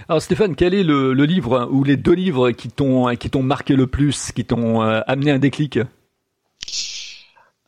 Alors 0.09 0.23
Stéphane, 0.23 0.55
quel 0.55 0.75
est 0.75 0.83
le, 0.83 1.13
le 1.13 1.25
livre 1.25 1.69
ou 1.71 1.85
les 1.85 1.97
deux 1.97 2.15
livres 2.15 2.53
qui 2.53 2.69
t'ont 2.69 3.15
qui 3.17 3.29
t'ont 3.29 3.43
marqué 3.43 3.77
le 3.77 3.87
plus, 3.87 4.33
qui 4.33 4.45
t'ont 4.45 4.81
amené 4.81 5.31
un 5.31 5.39
déclic? 5.39 5.79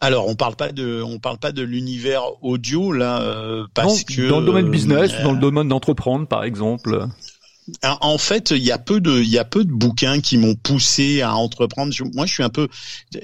Alors, 0.03 0.27
on 0.27 0.35
parle 0.35 0.57
pas 0.57 0.73
de, 0.73 1.01
on 1.01 1.21
parle 1.21 1.39
pas 1.39 1.53
de 1.53 1.63
l'univers 1.63 2.23
audio 2.43 2.91
là, 2.91 3.23
euh, 3.23 3.67
parce 3.73 4.03
que 4.03 4.29
dans 4.29 4.41
le 4.41 4.47
domaine 4.47 4.69
business, 4.69 5.13
dans 5.23 5.31
le 5.31 5.39
domaine 5.39 5.69
d'entreprendre, 5.69 6.27
par 6.27 6.43
exemple. 6.43 7.07
En 7.83 8.19
fait, 8.19 8.51
il 8.51 8.63
y 8.63 8.71
a 8.71 8.79
peu 8.79 9.01
de, 9.01 9.21
il 9.21 9.29
y 9.29 9.39
a 9.39 9.45
peu 9.45 9.65
de 9.65 9.73
bouquins 9.73 10.21
qui 10.21 10.39
m'ont 10.39 10.55
poussé 10.55 11.23
à 11.23 11.35
entreprendre. 11.35 11.93
Moi, 12.15 12.27
je 12.27 12.33
suis 12.33 12.43
un 12.43 12.49
peu, 12.49 12.69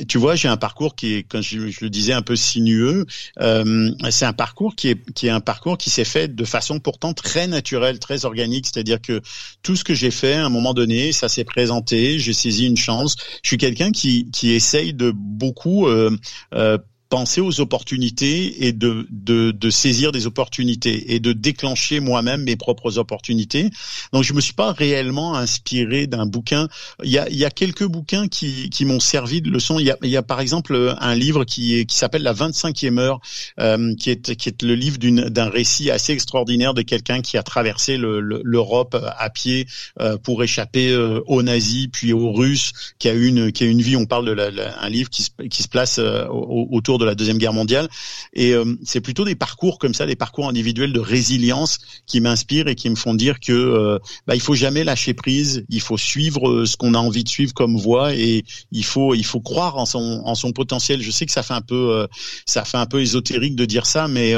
tu 0.09 0.19
vois, 0.19 0.35
j'ai 0.35 0.49
un 0.49 0.56
parcours 0.56 0.95
qui 0.95 1.15
est, 1.15 1.23
quand 1.23 1.43
je, 1.43 1.59
le 1.81 1.91
disais, 1.91 2.12
un 2.12 2.23
peu 2.23 2.37
sinueux. 2.37 3.06
Euh, 3.41 3.91
c'est 4.11 4.25
un 4.25 4.33
parcours 4.33 4.75
qui 4.75 4.89
est, 4.89 5.12
qui 5.12 5.27
est 5.27 5.31
un 5.31 5.41
parcours 5.41 5.79
qui 5.79 5.91
s'est 5.91 6.05
fait 6.05 6.35
de 6.35 6.45
façon 6.45 6.81
pourtant 6.81 7.12
très 7.15 7.47
naturelle, 7.47 7.99
très 7.99 8.25
organique. 8.25 8.67
C'est-à-dire 8.67 9.00
que 9.00 9.21
tout 9.62 9.77
ce 9.77 9.85
que 9.85 9.95
j'ai 9.95 10.11
fait, 10.11 10.35
à 10.35 10.47
un 10.47 10.50
moment 10.50 10.75
donné, 10.75 11.12
ça 11.12 11.29
s'est 11.29 11.45
présenté. 11.45 12.19
J'ai 12.19 12.33
saisi 12.33 12.67
une 12.67 12.76
chance. 12.76 13.17
Je 13.43 13.49
suis 13.49 13.59
quelqu'un 13.59 13.93
qui, 13.93 14.31
qui 14.31 14.52
essaye 14.52 14.95
de 14.95 15.12
beaucoup 15.14 15.87
euh, 15.87 16.17
euh, 16.55 16.78
penser 17.09 17.41
aux 17.41 17.61
opportunités 17.61 18.67
et 18.67 18.73
de, 18.73 19.07
de, 19.11 19.50
de, 19.50 19.71
saisir 19.71 20.12
des 20.12 20.27
opportunités 20.27 21.15
et 21.15 21.21
de 21.21 21.33
déclencher 21.33 22.00
moi-même 22.00 22.43
mes 22.43 22.57
propres 22.57 22.99
opportunités. 22.99 23.71
Donc 24.12 24.25
je 24.25 24.33
me 24.33 24.41
suis 24.41 24.53
pas 24.53 24.73
réellement 24.73 25.35
inspiré 25.35 26.07
d'un 26.07 26.27
bouquin. 26.27 26.69
Il 27.03 27.11
y 27.11 27.19
a, 27.19 27.29
il 27.29 27.37
y 27.37 27.45
a 27.45 27.50
quelques 27.50 27.87
bouquins 27.87 28.29
qui, 28.29 28.71
qui 28.71 28.85
m'ont 28.85 29.00
servi 29.00 29.41
de 29.41 29.50
leçon. 29.50 29.79
Il 29.79 29.87
y 29.87 29.91
a, 29.91 29.97
il 30.03 30.11
y 30.11 30.17
a 30.17 30.23
par 30.23 30.41
exemple 30.41 30.95
un 30.99 31.15
livre 31.15 31.45
qui, 31.45 31.79
est, 31.79 31.85
qui 31.85 31.97
s'appelle 31.97 32.23
La 32.23 32.35
25e 32.35 32.99
heure, 32.99 33.21
euh, 33.61 33.95
qui, 33.95 34.11
est, 34.11 34.37
qui 34.37 34.49
est 34.49 34.62
le 34.62 34.75
livre 34.75 34.99
d'un 34.99 35.49
récit 35.49 35.91
assez 35.91 36.12
extraordinaire 36.12 36.75
de 36.75 36.83
quelqu'un 36.83 37.21
qui 37.21 37.37
a 37.37 37.43
traversé 37.43 37.97
l'Europe 37.97 38.97
à 39.19 39.31
pied 39.31 39.67
euh, 40.00 40.19
pour 40.19 40.43
échapper 40.43 40.91
euh, 40.91 41.21
aux 41.27 41.43
nazis 41.43 41.88
puis 41.91 42.12
aux 42.12 42.33
Russes, 42.33 42.73
qui 42.99 43.09
a 43.09 43.15
une, 43.15 43.53
qui 43.53 43.65
a 43.65 43.67
une 43.67 43.83
vie. 43.83 43.97
On 43.97 44.07
parle 44.07 44.27
de 44.27 44.33
la, 44.33 44.81
un 44.81 44.88
livre 44.88 45.11
qui 45.11 45.23
se, 45.23 45.31
qui 45.49 45.62
se 45.62 45.69
place 45.69 45.99
euh, 45.99 46.27
autour 46.29 46.98
de 46.99 47.05
la 47.05 47.14
deuxième 47.14 47.38
guerre 47.38 47.52
mondiale. 47.52 47.88
Et 48.33 48.52
euh, 48.52 48.76
c'est 48.85 49.00
plutôt 49.00 49.25
des 49.25 49.35
parcours 49.35 49.78
comme 49.78 49.95
ça, 49.95 50.07
des 50.07 50.17
parcours 50.17 50.49
individuels 50.49 50.93
de 50.93 51.00
résilience 51.00 51.78
qui 52.07 52.21
m'inspirent 52.21 52.69
et 52.69 52.75
qui 52.75 52.90
me 52.90 52.97
font 52.97 53.14
dire 53.14 53.40
que 53.40 53.52
euh, 53.52 53.99
bah, 54.26 54.35
il 54.35 54.40
faut 54.40 54.55
jamais 54.55 54.85
lâcher 54.85 55.14
prise, 55.14 55.64
il 55.69 55.81
faut 55.81 55.99
suivre 55.99 56.49
euh, 56.49 56.67
ce 56.67 56.76
qu'on 56.76 56.95
a 56.95 56.99
envie 56.99 57.25
de 57.25 57.28
suivre 57.28 57.55
comme 57.55 57.76
voie 57.76 58.14
et 58.14 58.45
il 58.73 58.85
faut 58.85 59.14
il 59.14 59.25
faut 59.25 59.40
croire 59.40 59.76
en 59.76 59.87
son 59.87 60.23
en 60.25 60.35
son 60.35 60.52
potentiel. 60.52 61.02
Je 61.02 61.11
sais 61.11 61.26
que 61.26 61.33
ça 61.33 61.43
fait 61.43 61.55
un 61.55 61.61
peu 61.61 62.07
ça 62.47 62.64
fait 62.64 62.78
un 62.78 62.87
peu 62.87 63.00
ésotérique 63.00 63.57
de 63.57 63.64
dire 63.64 63.87
ça, 63.87 64.09
mais 64.09 64.35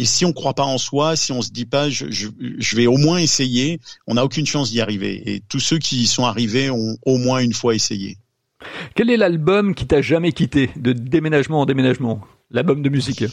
si 0.00 0.24
on 0.24 0.32
croit 0.32 0.54
pas 0.54 0.64
en 0.64 0.78
soi, 0.78 1.16
si 1.16 1.32
on 1.32 1.42
se 1.42 1.50
dit 1.50 1.66
pas 1.66 1.88
je, 1.90 2.06
je, 2.10 2.28
je 2.58 2.76
vais 2.76 2.86
au 2.86 2.96
moins 2.96 3.18
essayer, 3.18 3.80
on 4.06 4.14
n'a 4.14 4.24
aucune 4.24 4.46
chance 4.46 4.70
d'y 4.70 4.80
arriver. 4.80 5.22
Et 5.26 5.42
tous 5.48 5.60
ceux 5.60 5.78
qui 5.78 6.02
y 6.02 6.06
sont 6.06 6.24
arrivés 6.24 6.70
ont 6.70 6.96
au 7.04 7.18
moins 7.18 7.40
une 7.40 7.54
fois 7.54 7.74
essayé. 7.74 8.18
Quel 8.94 9.10
est 9.10 9.16
l'album 9.16 9.74
qui 9.74 9.86
t'a 9.86 10.02
jamais 10.02 10.32
quitté 10.32 10.70
de 10.76 10.92
déménagement 10.92 11.60
en 11.60 11.66
déménagement? 11.66 12.20
L'album 12.50 12.82
de 12.82 12.88
musique. 12.88 13.24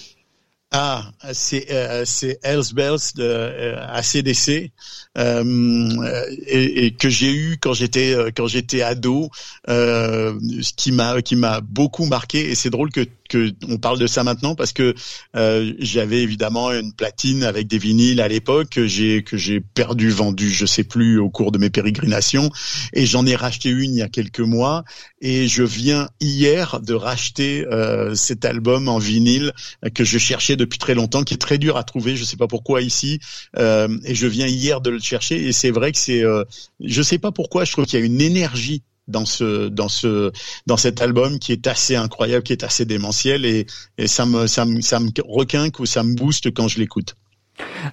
Ah, 0.71 1.11
c'est 1.31 1.71
euh, 1.71 2.03
c'est 2.03 2.39
Hells 2.43 2.73
de 2.73 3.23
euh, 3.23 3.87
ACDC 3.87 4.71
euh, 5.17 6.25
et, 6.45 6.91
que 6.91 7.07
j'ai 7.07 7.33
eu 7.33 7.57
quand 7.57 7.71
j'étais 7.71 8.13
euh, 8.13 8.31
quand 8.35 8.47
j'étais 8.47 8.81
ado, 8.81 9.29
ce 9.65 10.73
qui 10.75 10.91
m'a 10.91 11.21
qui 11.21 11.37
m'a 11.37 11.61
beaucoup 11.61 12.05
marqué. 12.05 12.49
Et 12.49 12.55
c'est 12.55 12.69
drôle 12.69 12.91
que 12.91 13.05
que 13.27 13.51
on 13.67 13.77
parle 13.77 13.99
de 13.99 14.07
ça 14.07 14.23
maintenant 14.23 14.55
parce 14.55 14.73
que 14.73 14.93
euh, 15.35 15.73
j'avais 15.79 16.21
évidemment 16.21 16.71
une 16.71 16.93
platine 16.93 17.43
avec 17.43 17.67
des 17.67 17.77
vinyles 17.77 18.21
à 18.21 18.27
l'époque 18.27 18.69
que 18.69 18.87
j'ai 18.87 19.23
que 19.23 19.37
j'ai 19.37 19.59
perdu 19.59 20.09
vendu 20.09 20.49
je 20.51 20.65
sais 20.65 20.83
plus 20.83 21.19
au 21.19 21.29
cours 21.29 21.51
de 21.51 21.57
mes 21.57 21.69
pérégrinations. 21.69 22.49
Et 22.93 23.05
j'en 23.05 23.25
ai 23.25 23.35
racheté 23.35 23.69
une 23.69 23.93
il 23.93 23.97
y 23.97 24.01
a 24.01 24.09
quelques 24.09 24.39
mois. 24.39 24.83
Et 25.21 25.47
je 25.47 25.63
viens 25.63 26.09
hier 26.19 26.79
de 26.79 26.93
racheter 26.93 27.65
euh, 27.67 28.15
cet 28.15 28.45
album 28.45 28.87
en 28.87 28.99
vinyle 28.99 29.53
que 29.93 30.03
je 30.03 30.17
cherchais 30.17 30.55
depuis 30.55 30.79
très 30.79 30.95
longtemps 30.95 31.23
qui 31.23 31.33
est 31.33 31.37
très 31.37 31.57
dur 31.57 31.77
à 31.77 31.83
trouver. 31.83 32.15
Je 32.15 32.23
sais 32.23 32.37
pas 32.37 32.47
pourquoi 32.47 32.81
ici. 32.81 33.19
Euh, 33.57 33.87
et 34.03 34.15
je 34.15 34.27
viens 34.27 34.47
hier 34.47 34.81
de 34.81 34.89
le 34.89 34.99
chercher. 34.99 35.47
Et 35.47 35.51
c'est 35.51 35.71
vrai 35.71 35.91
que 35.91 35.97
c'est 35.97 36.23
euh, 36.23 36.43
je 36.79 37.01
sais 37.01 37.17
pas 37.17 37.31
pourquoi 37.31 37.65
je 37.65 37.71
trouve 37.71 37.85
qu'il 37.85 37.99
y 37.99 38.01
a 38.01 38.05
une 38.05 38.21
énergie 38.21 38.83
dans 39.07 39.25
ce 39.25 39.67
dans 39.67 39.89
ce 39.89 40.31
dans 40.65 40.77
cet 40.77 41.01
album 41.01 41.39
qui 41.39 41.51
est 41.51 41.67
assez 41.67 41.95
incroyable, 41.95 42.43
qui 42.43 42.53
est 42.53 42.63
assez 42.63 42.85
démentiel 42.85 43.45
et, 43.45 43.65
et 43.97 44.07
ça 44.07 44.25
me 44.25 44.47
ça 44.47 44.65
me 44.65 44.81
ça 44.81 44.99
me 44.99 45.09
requinque 45.25 45.79
ou 45.79 45.85
ça 45.85 46.03
me 46.03 46.15
booste 46.15 46.53
quand 46.53 46.67
je 46.67 46.79
l'écoute. 46.79 47.15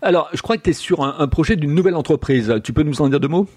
Alors, 0.03 0.29
je 0.35 0.43
crois 0.43 0.57
que 0.59 0.63
tu 0.63 0.71
es 0.71 0.75
sur 0.75 1.03
un, 1.03 1.17
un 1.19 1.27
projet 1.27 1.57
d'une 1.57 1.75
nouvelle 1.75 1.95
entreprise. 1.95 2.53
Tu 2.63 2.73
peux 2.73 2.83
nous 2.83 3.01
en 3.01 3.09
dire 3.09 3.21
deux 3.21 3.29
mots? 3.29 3.49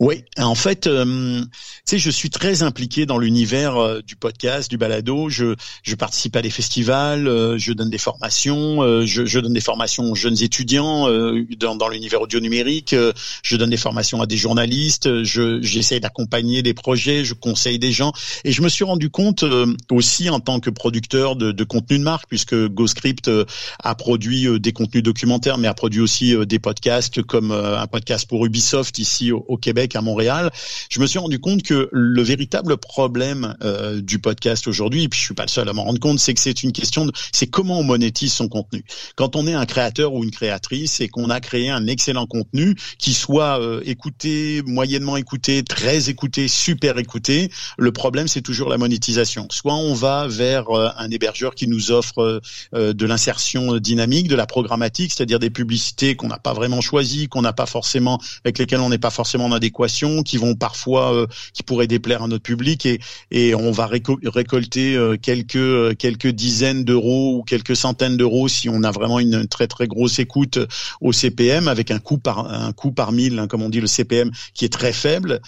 Oui, 0.00 0.24
en 0.36 0.54
fait, 0.54 0.86
euh, 0.86 1.42
tu 1.42 1.48
sais, 1.84 1.98
je 1.98 2.10
suis 2.10 2.30
très 2.30 2.62
impliqué 2.62 3.06
dans 3.06 3.18
l'univers 3.18 3.76
euh, 3.76 4.00
du 4.02 4.16
podcast, 4.16 4.68
du 4.68 4.76
balado. 4.76 5.28
Je, 5.28 5.54
je 5.82 5.94
participe 5.94 6.34
à 6.34 6.42
des 6.42 6.50
festivals, 6.50 7.28
euh, 7.28 7.56
je 7.56 7.72
donne 7.72 7.90
des 7.90 7.98
formations, 7.98 8.82
euh, 8.82 9.06
je, 9.06 9.24
je, 9.26 9.38
donne 9.38 9.52
des 9.52 9.60
formations 9.60 10.10
aux 10.10 10.14
jeunes 10.14 10.42
étudiants 10.42 11.08
euh, 11.08 11.46
dans, 11.56 11.76
dans 11.76 11.88
l'univers 11.88 12.20
audio 12.20 12.40
numérique. 12.40 12.96
je 13.42 13.56
donne 13.56 13.70
des 13.70 13.76
formations 13.76 14.20
à 14.20 14.26
des 14.26 14.36
journalistes. 14.36 15.22
Je, 15.22 15.62
j'essaie 15.62 16.00
d'accompagner 16.00 16.62
des 16.62 16.74
projets, 16.74 17.24
je 17.24 17.34
conseille 17.34 17.78
des 17.78 17.92
gens. 17.92 18.12
Et 18.44 18.52
je 18.52 18.62
me 18.62 18.68
suis 18.68 18.84
rendu 18.84 19.08
compte 19.08 19.44
aussi 19.90 20.30
en 20.30 20.40
tant 20.40 20.58
que 20.58 20.70
producteur 20.70 21.36
de, 21.36 21.52
de 21.52 21.64
contenu 21.64 21.98
de 21.98 22.02
marque, 22.02 22.28
puisque 22.28 22.56
GoScript 22.68 23.30
a 23.78 23.94
produit 23.94 24.60
des 24.60 24.72
contenus 24.72 25.04
documentaires, 25.04 25.58
mais 25.58 25.68
a 25.68 25.74
produit 25.74 26.00
aussi 26.00 26.34
des 26.46 26.58
podcasts 26.58 27.22
comme 27.22 27.52
un 27.52 27.86
podcast 27.86 28.28
pour 28.28 28.44
Ubisoft 28.44 28.98
ici 28.98 29.30
au, 29.30 29.44
au 29.48 29.56
Québec, 29.62 29.96
à 29.96 30.02
Montréal, 30.02 30.50
je 30.90 31.00
me 31.00 31.06
suis 31.06 31.18
rendu 31.18 31.38
compte 31.38 31.62
que 31.62 31.88
le 31.90 32.22
véritable 32.22 32.76
problème 32.76 33.56
euh, 33.62 34.02
du 34.02 34.18
podcast 34.18 34.66
aujourd'hui, 34.66 35.04
et 35.04 35.08
puis 35.08 35.18
je 35.18 35.24
suis 35.24 35.34
pas 35.34 35.44
le 35.44 35.48
seul 35.48 35.68
à 35.68 35.72
m'en 35.72 35.84
rendre 35.84 36.00
compte, 36.00 36.18
c'est 36.18 36.34
que 36.34 36.40
c'est 36.40 36.62
une 36.62 36.72
question 36.72 37.06
de, 37.06 37.12
c'est 37.32 37.46
comment 37.46 37.78
on 37.78 37.82
monétise 37.82 38.32
son 38.32 38.48
contenu. 38.48 38.84
Quand 39.16 39.36
on 39.36 39.46
est 39.46 39.54
un 39.54 39.64
créateur 39.64 40.12
ou 40.12 40.24
une 40.24 40.30
créatrice 40.30 41.00
et 41.00 41.08
qu'on 41.08 41.30
a 41.30 41.40
créé 41.40 41.70
un 41.70 41.86
excellent 41.86 42.26
contenu 42.26 42.74
qui 42.98 43.14
soit 43.14 43.60
euh, 43.60 43.80
écouté, 43.84 44.62
moyennement 44.66 45.16
écouté, 45.16 45.62
très 45.62 46.10
écouté, 46.10 46.48
super 46.48 46.98
écouté, 46.98 47.50
le 47.78 47.92
problème 47.92 48.28
c'est 48.28 48.42
toujours 48.42 48.68
la 48.68 48.78
monétisation. 48.78 49.46
Soit 49.50 49.74
on 49.74 49.94
va 49.94 50.26
vers 50.26 50.70
euh, 50.70 50.90
un 50.98 51.10
hébergeur 51.10 51.54
qui 51.54 51.68
nous 51.68 51.92
offre 51.92 52.40
euh, 52.74 52.92
de 52.92 53.06
l'insertion 53.06 53.76
dynamique, 53.76 54.28
de 54.28 54.36
la 54.36 54.46
programmatique, 54.46 55.12
c'est-à-dire 55.12 55.38
des 55.38 55.50
publicités 55.50 56.16
qu'on 56.16 56.28
n'a 56.28 56.38
pas 56.38 56.52
vraiment 56.52 56.80
choisies, 56.80 57.28
qu'on 57.28 57.42
n'a 57.42 57.52
pas 57.52 57.66
forcément, 57.66 58.20
avec 58.44 58.58
lesquelles 58.58 58.80
on 58.80 58.88
n'est 58.88 58.98
pas 58.98 59.10
forcément 59.10 59.48
adéquation, 59.52 60.22
qui 60.22 60.36
vont 60.36 60.54
parfois, 60.54 61.14
euh, 61.14 61.26
qui 61.52 61.62
pourraient 61.62 61.86
déplaire 61.86 62.22
à 62.22 62.28
notre 62.28 62.42
public, 62.42 62.86
et, 62.86 63.00
et 63.30 63.54
on 63.54 63.70
va 63.70 63.86
récolter 63.86 64.96
euh, 64.96 65.16
quelques 65.20 65.56
euh, 65.56 65.94
quelques 65.94 66.28
dizaines 66.28 66.84
d'euros 66.84 67.38
ou 67.38 67.42
quelques 67.42 67.76
centaines 67.76 68.16
d'euros 68.16 68.48
si 68.48 68.68
on 68.68 68.82
a 68.82 68.90
vraiment 68.90 69.20
une 69.20 69.46
très 69.46 69.66
très 69.66 69.86
grosse 69.86 70.18
écoute 70.18 70.58
au 71.00 71.12
CPM 71.12 71.68
avec 71.68 71.90
un 71.90 71.98
coût 71.98 72.18
par 72.18 72.50
un 72.50 72.72
coût 72.72 72.92
par 72.92 73.12
mille, 73.12 73.38
hein, 73.38 73.46
comme 73.46 73.62
on 73.62 73.68
dit 73.68 73.80
le 73.80 73.86
CPM, 73.86 74.30
qui 74.54 74.64
est 74.64 74.72
très 74.72 74.92
faible. 74.92 75.40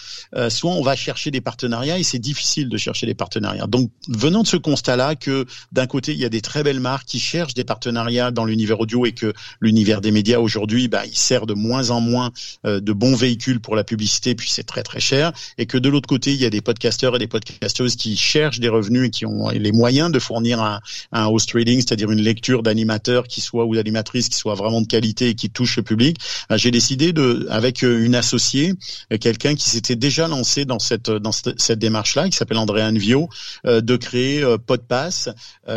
soit 0.49 0.73
on 0.73 0.83
va 0.83 0.97
chercher 0.97 1.31
des 1.31 1.41
partenariats 1.41 1.99
et 1.99 2.03
c'est 2.03 2.19
difficile 2.19 2.69
de 2.69 2.77
chercher 2.77 3.07
des 3.07 3.15
partenariats. 3.15 3.67
Donc 3.67 3.91
venant 4.09 4.43
de 4.43 4.47
ce 4.47 4.57
constat-là 4.57 5.15
que 5.15 5.47
d'un 5.73 5.87
côté 5.87 6.13
il 6.13 6.19
y 6.19 6.25
a 6.25 6.29
des 6.29 6.41
très 6.41 6.63
belles 6.63 6.81
marques 6.81 7.07
qui 7.07 7.21
cherchent 7.21 7.55
des 7.55 7.65
partenariats 7.65 8.31
dans 8.31 8.45
l'univers 8.45 8.81
audio 8.81 9.07
et 9.07 9.13
que 9.13 9.33
l'univers 9.61 10.01
des 10.01 10.11
médias 10.11 10.39
aujourd'hui, 10.39 10.89
bah, 10.89 11.07
il 11.07 11.17
sert 11.17 11.47
de 11.47 11.55
moins 11.55 11.91
en 11.91 12.01
moins 12.01 12.31
de 12.65 12.93
bons 12.93 13.15
véhicules 13.15 13.61
pour 13.61 13.77
la 13.77 13.85
publicité 13.85 13.94
publicité, 13.95 14.35
puis 14.35 14.51
c'est 14.51 14.65
très 14.65 14.83
très 14.83 15.01
cher, 15.01 15.33
et 15.57 15.67
que 15.67 15.79
de 15.79 15.89
l'autre 15.89 16.09
côté, 16.09 16.33
il 16.33 16.41
y 16.41 16.47
a 16.47 16.51
des 16.51 16.61
podcasteurs 16.61 17.15
et 17.15 17.19
des 17.21 17.29
podcasteuses 17.29 17.95
qui 17.95 18.17
cherchent 18.17 18.59
des 18.59 18.69
revenus 18.69 19.07
et 19.07 19.11
qui 19.11 19.25
ont 19.25 19.49
les 19.51 19.73
moyens 19.73 20.11
de 20.11 20.19
fournir 20.19 20.61
un, 20.61 20.81
un 21.13 21.27
host 21.27 21.53
reading, 21.53 21.79
c'est-à-dire 21.79 22.11
une 22.11 22.21
lecture 22.21 22.63
d'animateur 22.63 23.29
qui 23.29 23.41
soit 23.41 23.65
ou 23.67 23.75
d'animatrice 23.77 24.29
qui 24.29 24.37
soit 24.37 24.55
vraiment 24.55 24.81
de 24.81 24.87
qualité 24.87 25.29
et 25.29 25.35
qui 25.35 25.51
touche 25.51 25.77
le 25.77 25.83
public. 25.83 26.19
Euh, 26.51 26.59
j'ai 26.59 26.71
décidé 26.71 27.13
de, 27.13 27.47
avec 27.51 27.85
euh, 27.85 28.05
une 28.05 28.15
associée, 28.15 28.75
euh, 29.13 29.19
quelqu'un 29.19 29.55
qui 29.55 29.71
s'était 29.71 29.97
déjà 29.97 30.27
lancé 30.27 30.65
dans 30.65 30.79
cette 30.79 31.11
dans 31.11 31.33
cette 31.33 31.79
démarche-là, 31.79 32.29
qui 32.29 32.37
s'appelle 32.37 32.59
Andréane 32.59 32.99
Vio, 32.99 33.29
de 33.65 33.97
créer 33.97 34.45
Podpass, 34.67 35.29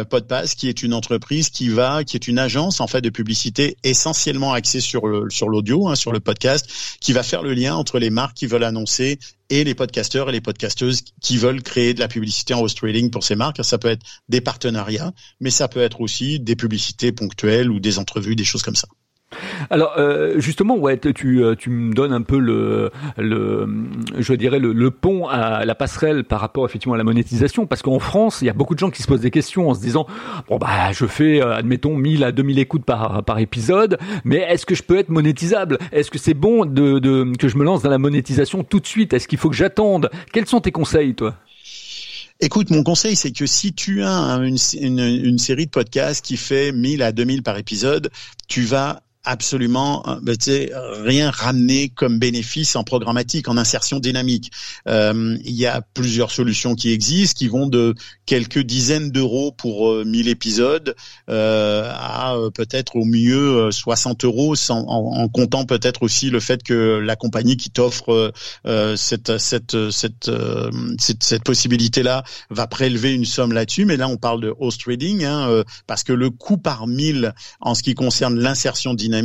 Podpass 0.10 0.56
qui 0.56 0.70
est 0.70 0.84
une 0.84 0.94
entreprise 0.94 1.50
qui 1.50 1.70
va, 1.70 2.04
qui 2.04 2.16
est 2.16 2.28
une 2.28 2.40
agence 2.40 2.80
en 2.80 2.88
fait 2.88 3.02
de 3.02 3.10
publicité 3.10 3.78
essentiellement 3.84 4.54
axée 4.54 4.80
sur 4.80 5.08
le 5.08 5.30
sur 5.30 5.50
l'audio, 5.50 5.88
hein, 5.88 5.96
sur 5.96 6.12
le 6.12 6.20
podcast, 6.20 6.68
qui 7.00 7.14
va 7.14 7.24
faire 7.24 7.44
le 7.44 7.54
lien 7.54 7.76
entre 7.76 8.00
les 8.00 8.07
marques 8.10 8.36
qui 8.36 8.48
veulent 8.48 8.64
annoncer 8.64 9.20
et 9.50 9.64
les 9.64 9.76
podcasteurs 9.76 10.30
et 10.30 10.32
les 10.32 10.42
podcasteuses 10.42 11.02
qui 11.22 11.38
veulent 11.38 11.64
créer 11.64 11.94
de 11.94 12.00
la 12.00 12.08
publicité 12.08 12.54
en 12.54 12.62
host 12.62 12.80
pour 13.12 13.24
ces 13.24 13.36
marques. 13.36 13.64
Ça 13.64 13.78
peut 13.78 13.90
être 13.90 14.06
des 14.30 14.42
partenariats, 14.42 15.14
mais 15.40 15.50
ça 15.50 15.68
peut 15.68 15.82
être 15.82 16.02
aussi 16.02 16.40
des 16.40 16.56
publicités 16.56 17.12
ponctuelles 17.12 17.72
ou 17.72 17.80
des 17.80 18.00
entrevues, 18.00 18.36
des 18.36 18.46
choses 18.46 18.64
comme 18.64 18.76
ça. 18.76 18.88
Alors 19.70 19.94
euh, 19.98 20.40
justement, 20.40 20.78
ouais, 20.78 20.98
tu, 20.98 21.44
euh, 21.44 21.56
tu 21.56 21.70
me 21.70 21.94
donnes 21.94 22.14
un 22.14 22.22
peu 22.22 22.40
le, 22.40 22.92
le 23.18 23.68
je 24.18 24.34
dirais 24.34 24.60
le, 24.60 24.72
le, 24.72 24.92
pont 24.92 25.28
à 25.28 25.66
la 25.66 25.76
passerelle 25.76 26.24
par 26.24 26.40
rapport 26.40 26.66
effectivement 26.66 26.94
à 26.96 26.98
la 26.98 27.04
monétisation, 27.04 27.66
parce 27.66 27.82
qu'en 27.82 28.00
France, 28.00 28.40
il 28.42 28.46
y 28.46 28.50
a 28.50 28.54
beaucoup 28.54 28.74
de 28.74 28.80
gens 28.80 28.90
qui 28.90 29.04
se 29.04 29.08
posent 29.08 29.22
des 29.22 29.32
questions 29.32 29.70
en 29.70 29.74
se 29.74 29.82
disant 29.82 30.08
bon 30.48 30.58
bah 30.58 30.92
je 30.94 31.06
fais 31.06 31.42
euh, 31.42 31.54
admettons 31.54 31.96
1000 31.96 32.24
à 32.24 32.32
2000 32.32 32.60
écoutes 32.60 32.86
par 32.86 33.24
par 33.24 33.40
épisode, 33.40 33.98
mais 34.24 34.38
est-ce 34.38 34.66
que 34.66 34.76
je 34.76 34.84
peux 34.84 34.98
être 34.98 35.10
monétisable? 35.10 35.78
Est-ce 35.92 36.10
que 36.10 36.18
c'est 36.18 36.34
bon 36.34 36.66
de, 36.66 37.00
de 37.00 37.36
que 37.38 37.50
je 37.50 37.58
me 37.58 37.66
lance 37.66 37.82
dans 37.82 37.90
la 37.90 37.98
monétisation 37.98 38.64
tout 38.64 38.80
de 38.80 38.88
suite? 38.88 39.14
Est-ce 39.14 39.28
qu'il 39.28 39.40
faut 39.40 39.50
que 39.50 39.56
j'attende? 39.56 40.10
Quels 40.32 40.46
sont 40.46 40.62
tes 40.62 40.72
conseils, 40.72 41.16
toi? 41.16 41.36
Écoute, 42.40 42.70
mon 42.70 42.84
conseil, 42.84 43.16
c'est 43.16 43.32
que 43.32 43.48
si 43.48 43.74
tu 43.74 44.04
as 44.04 44.36
une, 44.44 44.58
une, 44.80 45.00
une, 45.00 45.40
série 45.40 45.66
de 45.66 45.72
podcasts 45.72 46.24
qui 46.24 46.38
fait 46.38 46.72
1000 46.72 47.02
à 47.02 47.12
2000 47.12 47.42
par 47.42 47.58
épisode, 47.58 48.12
tu 48.48 48.62
vas 48.62 49.02
absolument 49.28 50.08
euh, 50.08 50.20
ben, 50.22 50.38
rien 51.04 51.30
ramener 51.30 51.90
comme 51.90 52.18
bénéfice 52.18 52.76
en 52.76 52.84
programmatique, 52.84 53.48
en 53.50 53.58
insertion 53.58 54.00
dynamique. 54.00 54.52
Euh, 54.88 55.38
il 55.44 55.56
y 55.56 55.66
a 55.66 55.82
plusieurs 55.94 56.32
solutions 56.32 56.76
qui 56.76 56.92
existent, 56.92 57.38
qui 57.38 57.48
vont 57.48 57.68
de 57.68 57.94
quelques 58.26 58.60
dizaines 58.60 59.12
d'euros 59.12 59.52
pour 59.52 59.90
euh, 59.90 60.04
1000 60.06 60.28
épisodes 60.30 60.96
euh, 61.30 61.90
à 61.94 62.36
euh, 62.36 62.50
peut-être 62.50 62.96
au 62.96 63.06
mieux 63.06 63.70
60 63.72 64.24
euros, 64.24 64.56
sans, 64.56 64.82
en, 64.88 65.24
en, 65.24 65.28
comptant 65.28 65.66
peut-être 65.66 66.04
aussi 66.04 66.30
le 66.30 66.40
fait 66.40 66.64
que 66.64 67.00
la 67.00 67.16
compagnie 67.16 67.58
qui 67.58 67.70
t'offre 67.70 68.32
cette 68.96 69.38
cette 69.38 69.92
cette, 69.92 70.32
cette, 71.00 71.24
cette 71.24 71.44
possibilité-là 71.44 72.24
va 72.50 72.68
prélever 72.68 73.14
une 73.14 73.26
somme 73.26 73.52
là-dessus. 73.52 73.86
Mais 73.86 73.98
là, 73.98 74.08
on 74.08 74.18
parle 74.18 74.42
de 74.42 74.54
host 74.60 74.82
trading, 74.82 75.24
hein, 75.24 75.64
parce 75.86 76.04
que 76.04 76.14
le 76.14 76.30
coût 76.30 76.58
par 76.58 76.88
1000 76.88 77.34
en 77.62 77.76
ce 77.76 77.84
qui 77.84 77.94
concerne 77.94 78.38
l'insertion 78.40 78.94
dynamique 78.94 79.17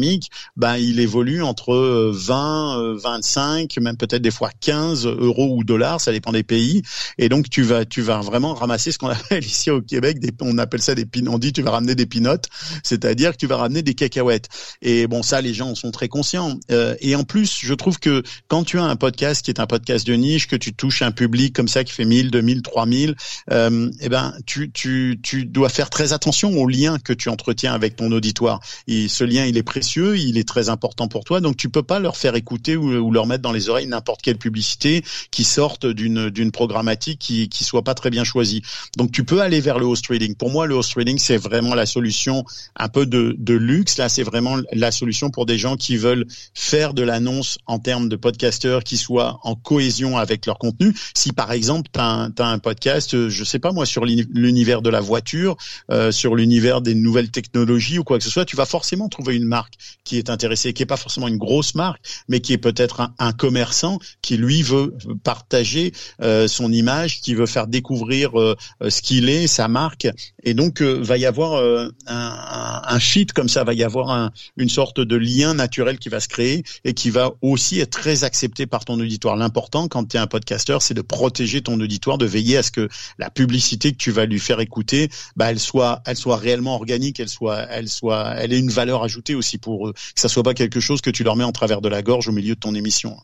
ben 0.56 0.76
il 0.76 1.00
évolue 1.00 1.42
entre 1.42 2.10
20, 2.14 2.96
25, 2.96 3.76
euh, 3.76 3.80
même 3.80 3.96
peut-être 3.96 4.22
des 4.22 4.30
fois 4.30 4.50
15 4.60 5.06
euros 5.06 5.56
ou 5.56 5.64
dollars, 5.64 6.00
ça 6.00 6.12
dépend 6.12 6.32
des 6.32 6.42
pays. 6.42 6.82
Et 7.18 7.28
donc 7.28 7.48
tu 7.50 7.62
vas 7.62 7.84
tu 7.84 8.02
vas 8.02 8.20
vraiment 8.20 8.54
ramasser 8.54 8.92
ce 8.92 8.98
qu'on 8.98 9.08
appelle 9.08 9.44
ici 9.44 9.70
au 9.70 9.80
Québec, 9.80 10.18
des, 10.18 10.30
on 10.40 10.58
appelle 10.58 10.82
ça 10.82 10.94
des 10.94 11.06
on 11.26 11.38
dit 11.38 11.52
tu 11.52 11.62
vas 11.62 11.72
ramener 11.72 11.94
des 11.94 12.06
pinottes, 12.06 12.46
c'est-à-dire 12.82 13.32
que 13.32 13.36
tu 13.36 13.46
vas 13.46 13.56
ramener 13.56 13.82
des 13.82 13.94
cacahuètes. 13.94 14.48
Et 14.80 15.06
bon 15.06 15.22
ça 15.22 15.40
les 15.40 15.54
gens 15.54 15.70
en 15.70 15.74
sont 15.74 15.90
très 15.90 16.08
conscients. 16.08 16.58
Euh, 16.70 16.94
et 17.00 17.14
en 17.14 17.24
plus 17.24 17.60
je 17.62 17.74
trouve 17.74 17.98
que 17.98 18.22
quand 18.48 18.64
tu 18.64 18.78
as 18.78 18.84
un 18.84 18.96
podcast 18.96 19.44
qui 19.44 19.50
est 19.50 19.60
un 19.60 19.66
podcast 19.66 20.06
de 20.06 20.14
niche, 20.14 20.46
que 20.46 20.56
tu 20.56 20.72
touches 20.74 21.02
un 21.02 21.12
public 21.12 21.54
comme 21.54 21.68
ça 21.68 21.84
qui 21.84 21.92
fait 21.92 22.04
1000, 22.04 22.30
2000, 22.30 22.62
3000, 22.62 23.16
euh, 23.50 23.90
eh 24.00 24.08
ben 24.08 24.34
tu 24.46 24.70
tu 24.72 25.18
tu 25.22 25.44
dois 25.44 25.68
faire 25.68 25.90
très 25.90 26.12
attention 26.12 26.50
au 26.58 26.66
lien 26.66 26.98
que 26.98 27.12
tu 27.12 27.28
entretiens 27.28 27.72
avec 27.72 27.96
ton 27.96 28.10
auditoire. 28.12 28.60
Et 28.86 29.08
ce 29.08 29.24
lien 29.24 29.44
il 29.44 29.56
est 29.56 29.62
précieux, 29.62 29.81
il 29.96 30.38
est 30.38 30.46
très 30.46 30.68
important 30.68 31.08
pour 31.08 31.24
toi, 31.24 31.40
donc 31.40 31.56
tu 31.56 31.68
peux 31.68 31.82
pas 31.82 31.98
leur 31.98 32.16
faire 32.16 32.34
écouter 32.34 32.76
ou, 32.76 33.10
leur 33.10 33.26
mettre 33.26 33.42
dans 33.42 33.52
les 33.52 33.68
oreilles 33.68 33.86
n'importe 33.86 34.22
quelle 34.22 34.38
publicité 34.38 35.04
qui 35.30 35.44
sorte 35.44 35.86
d'une 35.86 36.30
d'une 36.30 36.50
programmatique 36.50 37.18
qui 37.18 37.48
qui 37.48 37.64
soit 37.64 37.82
pas 37.82 37.94
très 37.94 38.10
bien 38.10 38.24
choisie. 38.24 38.62
Donc 38.96 39.12
tu 39.12 39.24
peux 39.24 39.40
aller 39.40 39.60
vers 39.60 39.78
le 39.78 39.86
host 39.86 40.04
trading. 40.04 40.34
Pour 40.34 40.50
moi, 40.50 40.66
le 40.66 40.74
host 40.74 40.92
trading 40.92 41.18
c'est 41.18 41.36
vraiment 41.36 41.74
la 41.74 41.86
solution 41.86 42.44
un 42.76 42.88
peu 42.88 43.06
de 43.06 43.36
de 43.38 43.54
luxe. 43.54 43.98
Là, 43.98 44.08
c'est 44.08 44.22
vraiment 44.22 44.56
la 44.72 44.90
solution 44.90 45.30
pour 45.30 45.46
des 45.46 45.58
gens 45.58 45.76
qui 45.76 45.96
veulent 45.96 46.26
faire 46.54 46.94
de 46.94 47.02
l'annonce 47.02 47.58
en 47.66 47.78
termes 47.78 48.08
de 48.08 48.16
podcasteurs 48.16 48.84
qui 48.84 48.96
soient 48.96 49.40
en 49.42 49.54
cohésion 49.54 50.16
avec 50.16 50.46
leur 50.46 50.58
contenu. 50.58 50.94
Si 51.14 51.32
par 51.32 51.52
exemple 51.52 51.90
tu 51.92 52.00
as, 52.00 52.30
un 52.38 52.58
podcast, 52.58 53.28
je 53.28 53.44
sais 53.44 53.58
pas 53.58 53.72
moi 53.72 53.86
sur 53.86 54.04
l'univers 54.04 54.82
de 54.82 54.90
la 54.90 55.00
voiture, 55.00 55.56
euh, 55.90 56.10
sur 56.12 56.34
l'univers 56.34 56.80
des 56.80 56.94
nouvelles 56.94 57.30
technologies 57.30 57.98
ou 57.98 58.04
quoi 58.04 58.18
que 58.18 58.24
ce 58.24 58.30
soit, 58.30 58.44
tu 58.44 58.56
vas 58.56 58.66
forcément 58.66 59.08
trouver 59.08 59.36
une 59.36 59.44
marque 59.44 59.61
qui 60.04 60.18
est 60.18 60.30
intéressée, 60.30 60.72
qui 60.72 60.82
est 60.82 60.86
pas 60.86 60.96
forcément 60.96 61.28
une 61.28 61.38
grosse 61.38 61.74
marque, 61.74 62.02
mais 62.28 62.40
qui 62.40 62.52
est 62.52 62.58
peut-être 62.58 63.10
un, 63.18 63.32
commerçant 63.32 63.98
qui 64.20 64.36
lui 64.36 64.62
veut 64.62 64.94
partager 65.24 65.92
euh, 66.20 66.46
son 66.48 66.70
image, 66.72 67.20
qui 67.20 67.34
veut 67.34 67.46
faire 67.46 67.66
découvrir 67.66 68.38
euh, 68.38 68.56
ce 68.88 69.00
qu'il 69.00 69.28
est, 69.28 69.46
sa 69.46 69.68
marque, 69.68 70.06
et 70.44 70.54
donc 70.54 70.82
va 70.82 71.16
y 71.16 71.26
avoir 71.26 71.62
un, 72.06 72.82
un, 72.86 73.00
fit 73.00 73.26
comme 73.26 73.48
ça, 73.48 73.64
va 73.64 73.74
y 73.74 73.82
avoir 73.82 74.30
une 74.56 74.68
sorte 74.68 75.00
de 75.00 75.16
lien 75.16 75.54
naturel 75.54 75.98
qui 75.98 76.08
va 76.08 76.20
se 76.20 76.28
créer 76.28 76.64
et 76.84 76.94
qui 76.94 77.10
va 77.10 77.32
aussi 77.40 77.80
être 77.80 77.90
très 77.90 78.24
accepté 78.24 78.66
par 78.66 78.84
ton 78.84 78.98
auditoire. 78.98 79.36
L'important 79.36 79.88
quand 79.88 80.04
tu 80.04 80.16
es 80.16 80.20
un 80.20 80.26
podcasteur, 80.26 80.82
c'est 80.82 80.94
de 80.94 81.02
protéger 81.02 81.62
ton 81.62 81.78
auditoire, 81.80 82.18
de 82.18 82.26
veiller 82.26 82.58
à 82.58 82.62
ce 82.62 82.70
que 82.70 82.88
la 83.18 83.30
publicité 83.30 83.92
que 83.92 83.96
tu 83.96 84.10
vas 84.10 84.26
lui 84.26 84.40
faire 84.40 84.60
écouter, 84.60 85.08
bah, 85.36 85.50
elle 85.50 85.60
soit, 85.60 86.02
elle 86.06 86.16
soit 86.16 86.36
réellement 86.36 86.74
organique, 86.74 87.20
elle 87.20 87.28
soit, 87.28 87.66
elle 87.70 87.88
soit, 87.88 88.34
elle 88.38 88.52
ait 88.52 88.58
une 88.58 88.70
valeur 88.70 89.02
ajoutée 89.02 89.34
aussi 89.34 89.51
pour 89.58 89.88
eux, 89.88 89.92
que 89.92 90.20
ça 90.20 90.28
soit 90.28 90.42
pas 90.42 90.54
quelque 90.54 90.80
chose 90.80 91.00
que 91.00 91.10
tu 91.10 91.24
leur 91.24 91.36
mets 91.36 91.44
en 91.44 91.52
travers 91.52 91.80
de 91.80 91.88
la 91.88 92.02
gorge 92.02 92.28
au 92.28 92.32
milieu 92.32 92.54
de 92.54 92.60
ton 92.60 92.74
émission. 92.74 93.16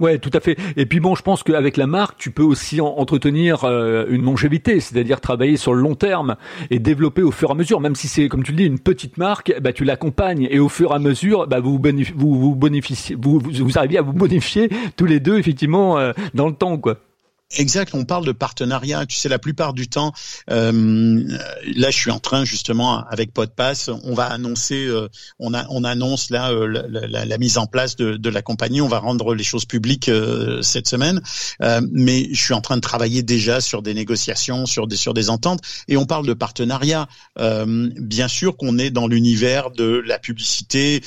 Ouais, 0.00 0.18
tout 0.18 0.30
à 0.32 0.40
fait. 0.40 0.56
Et 0.76 0.86
puis 0.86 1.00
bon, 1.00 1.14
je 1.14 1.22
pense 1.22 1.42
qu'avec 1.42 1.76
la 1.76 1.86
marque, 1.86 2.18
tu 2.18 2.30
peux 2.30 2.42
aussi 2.42 2.80
entretenir 2.80 3.64
euh, 3.64 4.04
une 4.08 4.22
longévité, 4.22 4.80
c'est-à-dire 4.80 5.20
travailler 5.20 5.56
sur 5.56 5.74
le 5.74 5.80
long 5.80 5.94
terme 5.94 6.36
et 6.70 6.78
développer 6.78 7.22
au 7.22 7.30
fur 7.30 7.50
et 7.50 7.52
à 7.52 7.54
mesure. 7.54 7.80
Même 7.80 7.94
si 7.94 8.08
c'est, 8.08 8.28
comme 8.28 8.42
tu 8.42 8.52
le 8.52 8.58
dis, 8.58 8.64
une 8.64 8.78
petite 8.78 9.18
marque, 9.18 9.54
bah, 9.60 9.72
tu 9.72 9.84
l'accompagnes 9.84 10.48
et 10.50 10.58
au 10.58 10.68
fur 10.68 10.92
et 10.92 10.94
à 10.94 10.98
mesure, 10.98 11.46
bah, 11.46 11.60
vous, 11.60 11.80
vous, 12.16 12.56
vous, 12.56 12.58
vous, 13.18 13.40
vous, 13.40 13.78
arrivez 13.78 13.98
à 13.98 14.02
vous 14.02 14.12
bonifier 14.12 14.68
tous 14.96 15.06
les 15.06 15.20
deux 15.20 15.38
effectivement 15.38 15.98
euh, 15.98 16.12
dans 16.34 16.48
le 16.48 16.54
temps, 16.54 16.78
quoi. 16.78 16.98
Exact, 17.56 17.94
on 17.94 18.04
parle 18.04 18.24
de 18.24 18.32
partenariat. 18.32 19.04
Tu 19.04 19.16
sais, 19.16 19.28
la 19.28 19.38
plupart 19.38 19.74
du 19.74 19.88
temps, 19.88 20.12
euh, 20.50 21.22
là, 21.74 21.90
je 21.90 21.96
suis 21.96 22.10
en 22.10 22.18
train 22.18 22.44
justement 22.44 23.04
avec 23.04 23.32
Podpass, 23.34 23.90
on 24.04 24.14
va 24.14 24.26
annoncer, 24.26 24.86
euh, 24.86 25.08
on, 25.38 25.52
a, 25.52 25.66
on 25.68 25.84
annonce 25.84 26.30
là 26.30 26.50
euh, 26.50 26.66
la, 26.66 27.38
mise 27.38 27.58
en 27.58 27.66
place 27.66 27.96
de, 27.96 28.16
de, 28.16 28.30
la 28.30 28.40
compagnie. 28.40 28.80
On 28.80 28.88
va 28.88 28.98
rendre 28.98 29.34
les 29.34 29.44
choses 29.44 29.66
publiques 29.66 30.08
euh, 30.08 30.62
cette 30.62 30.88
semaine, 30.88 31.20
mais 31.90 32.28
je 32.32 32.42
suis 32.42 32.54
en 32.54 32.60
train 32.60 32.76
de 32.76 32.80
travailler 32.80 33.22
déjà 33.22 33.60
sur 33.60 33.82
des 33.82 33.94
négociations, 33.94 34.64
sur 34.66 34.86
des 34.86 34.96
sur 34.96 35.12
des 35.12 35.28
ententes, 35.28 35.60
et 35.88 35.96
on 35.96 36.06
parle 36.06 36.26
de 36.26 36.34
partenariat. 36.34 37.08
bien 37.36 38.28
sûr 38.28 38.56
qu'on 38.56 38.78
est 38.78 38.90
dans 38.90 39.06
l'univers 39.06 39.70
de 39.70 40.02
la 40.06 40.18
publicité, 40.18 41.02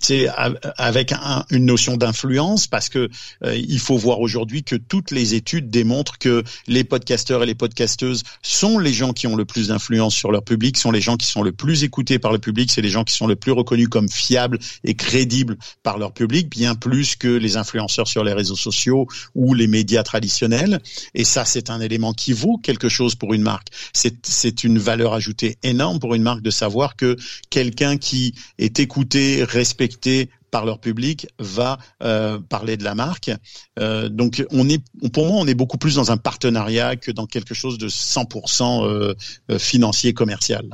c'est 0.00 0.28
avec 0.76 1.12
une 1.50 1.66
notion 1.66 1.96
d'influence, 1.96 2.66
parce 2.66 2.88
que 2.88 3.08
il 3.44 3.78
faut 3.78 3.96
voir 3.96 4.20
aujourd'hui 4.20 4.62
que 4.62 4.76
toutes 4.76 5.09
les 5.10 5.34
études 5.34 5.70
démontrent 5.70 6.18
que 6.18 6.42
les 6.66 6.84
podcasteurs 6.84 7.42
et 7.42 7.46
les 7.46 7.54
podcasteuses 7.54 8.22
sont 8.42 8.78
les 8.78 8.92
gens 8.92 9.12
qui 9.12 9.26
ont 9.26 9.36
le 9.36 9.44
plus 9.44 9.68
d'influence 9.68 10.14
sur 10.14 10.32
leur 10.32 10.42
public, 10.42 10.76
sont 10.76 10.90
les 10.90 11.00
gens 11.00 11.16
qui 11.16 11.26
sont 11.26 11.42
le 11.42 11.52
plus 11.52 11.84
écoutés 11.84 12.18
par 12.18 12.32
le 12.32 12.38
public, 12.38 12.70
c'est 12.70 12.82
les 12.82 12.88
gens 12.88 13.04
qui 13.04 13.14
sont 13.14 13.26
le 13.26 13.36
plus 13.36 13.52
reconnus 13.52 13.88
comme 13.88 14.08
fiables 14.08 14.58
et 14.84 14.94
crédibles 14.94 15.56
par 15.82 15.98
leur 15.98 16.12
public, 16.12 16.48
bien 16.50 16.74
plus 16.74 17.16
que 17.16 17.28
les 17.28 17.56
influenceurs 17.56 18.08
sur 18.08 18.24
les 18.24 18.32
réseaux 18.32 18.56
sociaux 18.56 19.06
ou 19.34 19.54
les 19.54 19.66
médias 19.66 20.02
traditionnels. 20.02 20.80
Et 21.14 21.24
ça, 21.24 21.44
c'est 21.44 21.70
un 21.70 21.80
élément 21.80 22.12
qui 22.12 22.32
vaut 22.32 22.58
quelque 22.58 22.88
chose 22.88 23.14
pour 23.14 23.34
une 23.34 23.42
marque. 23.42 23.68
C'est 23.92 24.64
une 24.64 24.78
valeur 24.78 25.14
ajoutée 25.14 25.56
énorme 25.62 25.98
pour 25.98 26.14
une 26.14 26.22
marque 26.22 26.42
de 26.42 26.50
savoir 26.50 26.96
que 26.96 27.16
quelqu'un 27.50 27.96
qui 27.96 28.34
est 28.58 28.80
écouté, 28.80 29.44
respecté, 29.44 30.30
par 30.50 30.64
leur 30.64 30.78
public 30.78 31.28
va 31.38 31.78
euh, 32.02 32.38
parler 32.38 32.76
de 32.76 32.84
la 32.84 32.94
marque. 32.94 33.30
Euh, 33.78 34.08
donc 34.08 34.44
on 34.50 34.68
est, 34.68 34.82
pour 35.12 35.26
moi, 35.26 35.36
on 35.38 35.46
est 35.46 35.54
beaucoup 35.54 35.78
plus 35.78 35.96
dans 35.96 36.10
un 36.10 36.16
partenariat 36.16 36.96
que 36.96 37.10
dans 37.10 37.26
quelque 37.26 37.54
chose 37.54 37.78
de 37.78 37.88
100% 37.88 38.84
euh, 38.84 39.14
financier 39.58 40.12
commercial. 40.12 40.68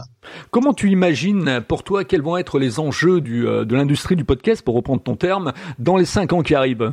Comment 0.50 0.74
tu 0.74 0.90
imagines 0.90 1.60
pour 1.66 1.84
toi 1.84 2.04
quels 2.04 2.22
vont 2.22 2.36
être 2.36 2.58
les 2.58 2.80
enjeux 2.80 3.20
du, 3.20 3.42
de 3.42 3.76
l'industrie 3.76 4.16
du 4.16 4.24
podcast, 4.24 4.62
pour 4.62 4.74
reprendre 4.74 5.02
ton 5.02 5.16
terme, 5.16 5.52
dans 5.78 5.96
les 5.96 6.04
cinq 6.04 6.32
ans 6.32 6.42
qui 6.42 6.54
arrivent? 6.54 6.92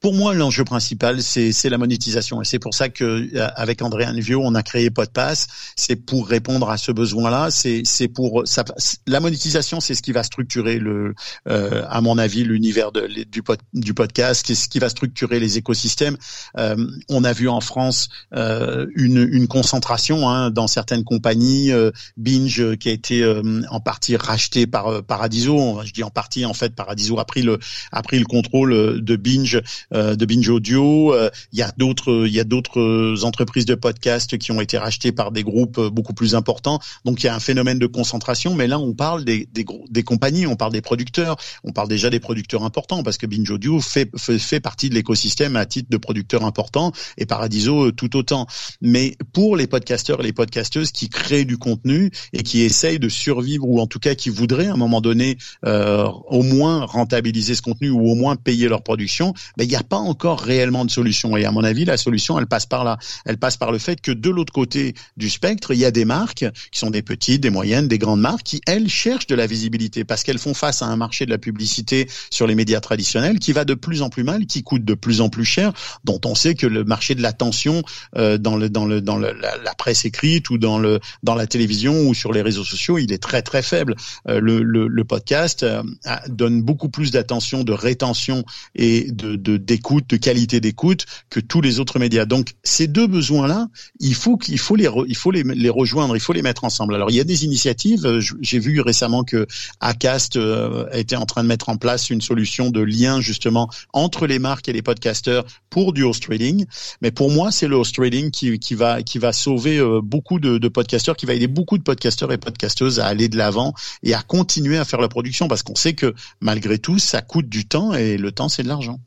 Pour 0.00 0.14
moi, 0.14 0.32
l'enjeu 0.32 0.64
principal, 0.64 1.22
c'est 1.22 1.68
la 1.68 1.76
monétisation. 1.76 2.40
Et 2.40 2.44
c'est 2.46 2.58
pour 2.58 2.72
ça 2.72 2.88
que 2.88 3.04
euh, 3.04 3.48
avec 3.54 3.82
André 3.82 4.06
Anvio, 4.06 4.40
on 4.42 4.54
a 4.54 4.62
créé 4.62 4.90
Podpass. 4.90 5.46
C'est 5.76 5.96
pour 5.96 6.26
répondre 6.26 6.70
à 6.70 6.78
ce 6.78 6.90
besoin-là. 6.90 7.50
C'est 7.50 8.08
pour 8.08 8.42
ça, 8.46 8.64
la 9.06 9.20
monétisation, 9.20 9.80
c'est 9.80 9.94
ce 9.94 10.00
qui 10.00 10.12
va 10.12 10.22
structurer 10.22 10.78
le, 10.78 11.14
euh, 11.48 11.84
à 11.88 12.00
mon 12.00 12.16
avis, 12.16 12.44
l'univers 12.44 12.92
du, 12.92 13.92
podcast. 13.92 14.46
C'est 14.46 14.54
ce 14.54 14.68
qui 14.68 14.78
va 14.78 14.88
structurer 14.88 15.38
les 15.38 15.58
écosystèmes. 15.58 16.16
Euh, 16.56 16.76
on 17.10 17.22
a 17.22 17.34
vu 17.34 17.50
en 17.50 17.60
France 17.60 18.08
euh, 18.34 18.86
une, 18.96 19.28
une, 19.30 19.48
concentration 19.48 20.30
hein, 20.30 20.50
dans 20.50 20.66
certaines 20.66 21.04
compagnies. 21.04 21.72
Euh, 21.72 21.90
Binge, 22.16 22.76
qui 22.76 22.88
a 22.88 22.92
été 22.92 23.22
euh, 23.22 23.62
en 23.68 23.80
partie 23.80 24.16
racheté 24.16 24.66
par 24.66 25.02
Paradiso. 25.02 25.82
Je 25.84 25.92
dis 25.92 26.02
en 26.02 26.10
partie, 26.10 26.46
en 26.46 26.54
fait, 26.54 26.74
Paradiso 26.74 27.18
a 27.18 27.26
pris 27.26 27.42
le 27.42 27.58
a 27.92 28.02
pris 28.02 28.18
le 28.18 28.24
contrôle 28.24 29.02
de 29.02 29.16
Binge 29.16 29.60
euh, 29.89 29.89
de 29.92 30.24
Binge 30.24 30.48
Audio. 30.48 31.14
Euh, 31.14 31.30
il 31.52 31.58
y 31.58 31.62
a 31.62 31.72
d'autres, 31.76 32.26
il 32.26 32.32
y 32.32 32.40
a 32.40 32.44
d'autres 32.44 33.24
entreprises 33.24 33.64
de 33.64 33.74
podcast 33.74 34.38
qui 34.38 34.52
ont 34.52 34.60
été 34.60 34.78
rachetées 34.78 35.12
par 35.12 35.32
des 35.32 35.42
groupes 35.42 35.80
beaucoup 35.88 36.14
plus 36.14 36.34
importants. 36.34 36.80
Donc 37.04 37.22
il 37.22 37.26
y 37.26 37.28
a 37.28 37.34
un 37.34 37.40
phénomène 37.40 37.78
de 37.78 37.86
concentration. 37.86 38.54
Mais 38.54 38.66
là, 38.66 38.78
on 38.78 38.94
parle 38.94 39.24
des, 39.24 39.48
des, 39.52 39.64
des 39.88 40.02
compagnies, 40.02 40.46
on 40.46 40.56
parle 40.56 40.72
des 40.72 40.80
producteurs, 40.80 41.36
on 41.64 41.72
parle 41.72 41.88
déjà 41.88 42.10
des 42.10 42.20
producteurs 42.20 42.64
importants 42.64 43.02
parce 43.02 43.18
que 43.18 43.26
Binge 43.26 43.50
Audio 43.50 43.80
fait, 43.80 44.10
fait, 44.16 44.38
fait 44.38 44.60
partie 44.60 44.88
de 44.88 44.94
l'écosystème 44.94 45.56
à 45.56 45.66
titre 45.66 45.88
de 45.90 45.96
producteur 45.96 46.44
important 46.44 46.92
et 47.18 47.26
Paradiso 47.26 47.86
euh, 47.86 47.92
tout 47.92 48.16
autant. 48.16 48.46
Mais 48.80 49.16
pour 49.32 49.56
les 49.56 49.66
podcasteurs 49.66 50.20
et 50.20 50.24
les 50.24 50.32
podcasteuses 50.32 50.92
qui 50.92 51.08
créent 51.08 51.44
du 51.44 51.58
contenu 51.58 52.10
et 52.32 52.42
qui 52.42 52.62
essayent 52.62 52.98
de 52.98 53.08
survivre 53.08 53.66
ou 53.68 53.80
en 53.80 53.86
tout 53.86 53.98
cas 53.98 54.14
qui 54.14 54.30
voudraient 54.30 54.68
à 54.68 54.74
un 54.74 54.76
moment 54.76 55.00
donné 55.00 55.38
euh, 55.64 56.06
au 56.28 56.42
moins 56.42 56.84
rentabiliser 56.84 57.54
ce 57.54 57.62
contenu 57.62 57.90
ou 57.90 58.08
au 58.08 58.14
moins 58.14 58.36
payer 58.36 58.68
leur 58.68 58.82
production, 58.82 59.34
ben, 59.56 59.64
il 59.64 59.70
y 59.70 59.76
a 59.76 59.79
pas 59.82 59.96
encore 59.96 60.40
réellement 60.40 60.84
de 60.84 60.90
solution. 60.90 61.36
Et 61.36 61.44
à 61.44 61.52
mon 61.52 61.64
avis, 61.64 61.84
la 61.84 61.96
solution, 61.96 62.38
elle 62.38 62.46
passe 62.46 62.66
par 62.66 62.84
là. 62.84 62.98
Elle 63.24 63.38
passe 63.38 63.56
par 63.56 63.72
le 63.72 63.78
fait 63.78 64.00
que 64.00 64.12
de 64.12 64.30
l'autre 64.30 64.52
côté 64.52 64.94
du 65.16 65.30
spectre, 65.30 65.72
il 65.72 65.78
y 65.78 65.84
a 65.84 65.90
des 65.90 66.04
marques 66.04 66.44
qui 66.72 66.78
sont 66.78 66.90
des 66.90 67.02
petites, 67.02 67.40
des 67.40 67.50
moyennes, 67.50 67.88
des 67.88 67.98
grandes 67.98 68.20
marques 68.20 68.42
qui, 68.42 68.60
elles, 68.66 68.88
cherchent 68.88 69.26
de 69.26 69.34
la 69.34 69.46
visibilité 69.46 70.04
parce 70.04 70.22
qu'elles 70.22 70.38
font 70.38 70.54
face 70.54 70.82
à 70.82 70.86
un 70.86 70.96
marché 70.96 71.26
de 71.26 71.30
la 71.30 71.38
publicité 71.38 72.08
sur 72.30 72.46
les 72.46 72.54
médias 72.54 72.80
traditionnels 72.80 73.38
qui 73.38 73.52
va 73.52 73.64
de 73.64 73.74
plus 73.74 74.02
en 74.02 74.10
plus 74.10 74.24
mal, 74.24 74.46
qui 74.46 74.62
coûte 74.62 74.84
de 74.84 74.94
plus 74.94 75.20
en 75.20 75.28
plus 75.28 75.44
cher, 75.44 75.72
dont 76.04 76.20
on 76.24 76.34
sait 76.34 76.54
que 76.54 76.66
le 76.66 76.84
marché 76.84 77.14
de 77.14 77.22
l'attention 77.22 77.82
euh, 78.16 78.38
dans 78.38 78.56
le 78.56 78.68
dans 78.68 78.86
le 78.86 79.00
dans 79.00 79.16
le, 79.16 79.32
la, 79.32 79.74
presse 79.74 80.04
écrite 80.04 80.50
ou 80.50 80.58
dans 80.58 80.78
le 80.78 81.00
dans 81.22 81.34
la 81.34 81.46
télévision 81.46 82.08
ou 82.08 82.14
sur 82.14 82.32
les 82.32 82.42
réseaux 82.42 82.64
sociaux, 82.64 82.98
il 82.98 83.12
est 83.12 83.22
très 83.22 83.42
très 83.42 83.62
faible. 83.62 83.96
Euh, 84.28 84.40
le, 84.40 84.62
le, 84.62 84.88
le, 84.88 85.04
podcast 85.04 85.62
euh, 85.62 85.82
donne 86.28 86.62
beaucoup 86.62 86.88
plus 86.88 87.10
d'attention, 87.10 87.64
de 87.64 87.72
rétention 87.72 88.44
et 88.74 89.10
de, 89.10 89.36
de 89.36 89.56
d'écoute, 89.70 90.10
de 90.10 90.16
qualité 90.16 90.58
d'écoute 90.58 91.06
que 91.30 91.38
tous 91.38 91.60
les 91.60 91.78
autres 91.78 92.00
médias. 92.00 92.24
Donc 92.24 92.54
ces 92.64 92.88
deux 92.88 93.06
besoins-là, 93.06 93.68
il 94.00 94.16
faut 94.16 94.36
qu'il 94.36 94.58
faut 94.58 94.74
les 94.74 94.88
il 95.06 95.16
faut 95.16 95.30
les, 95.30 95.44
les, 95.44 95.70
rejoindre, 95.70 96.16
il 96.16 96.20
faut 96.20 96.32
les 96.32 96.42
mettre 96.42 96.64
ensemble. 96.64 96.96
Alors 96.96 97.10
il 97.10 97.14
y 97.14 97.20
a 97.20 97.24
des 97.24 97.44
initiatives. 97.44 98.04
Euh, 98.04 98.20
j'ai 98.40 98.58
vu 98.58 98.80
récemment 98.80 99.22
que 99.22 99.46
Acast 99.78 100.34
euh, 100.34 100.86
était 100.92 101.14
en 101.14 101.24
train 101.24 101.44
de 101.44 101.48
mettre 101.48 101.68
en 101.68 101.76
place 101.76 102.10
une 102.10 102.20
solution 102.20 102.70
de 102.70 102.80
lien 102.80 103.20
justement 103.20 103.70
entre 103.92 104.26
les 104.26 104.40
marques 104.40 104.68
et 104.68 104.72
les 104.72 104.82
podcasteurs 104.82 105.44
pour 105.70 105.92
du 105.92 106.02
host 106.02 106.24
trading. 106.24 106.66
Mais 107.00 107.12
pour 107.12 107.30
moi, 107.30 107.52
c'est 107.52 107.68
le 107.68 107.76
host 107.76 107.94
trading 107.94 108.32
qui, 108.32 108.58
qui 108.58 108.74
va 108.74 109.04
qui 109.04 109.18
va 109.18 109.32
sauver 109.32 109.78
euh, 109.78 110.00
beaucoup 110.02 110.40
de, 110.40 110.58
de 110.58 110.68
podcasteurs, 110.68 111.16
qui 111.16 111.26
va 111.26 111.34
aider 111.34 111.46
beaucoup 111.46 111.78
de 111.78 111.84
podcasteurs 111.84 112.32
et 112.32 112.38
podcasteuses 112.38 112.98
à 112.98 113.06
aller 113.06 113.28
de 113.28 113.36
l'avant 113.36 113.72
et 114.02 114.14
à 114.14 114.22
continuer 114.22 114.78
à 114.78 114.84
faire 114.84 115.00
la 115.00 115.08
production 115.08 115.46
parce 115.46 115.62
qu'on 115.62 115.76
sait 115.76 115.94
que 115.94 116.12
malgré 116.40 116.80
tout, 116.80 116.98
ça 116.98 117.22
coûte 117.22 117.48
du 117.48 117.66
temps 117.66 117.94
et 117.94 118.16
le 118.16 118.32
temps, 118.32 118.48
c'est 118.48 118.64
de 118.64 118.68
l'argent. 118.68 118.98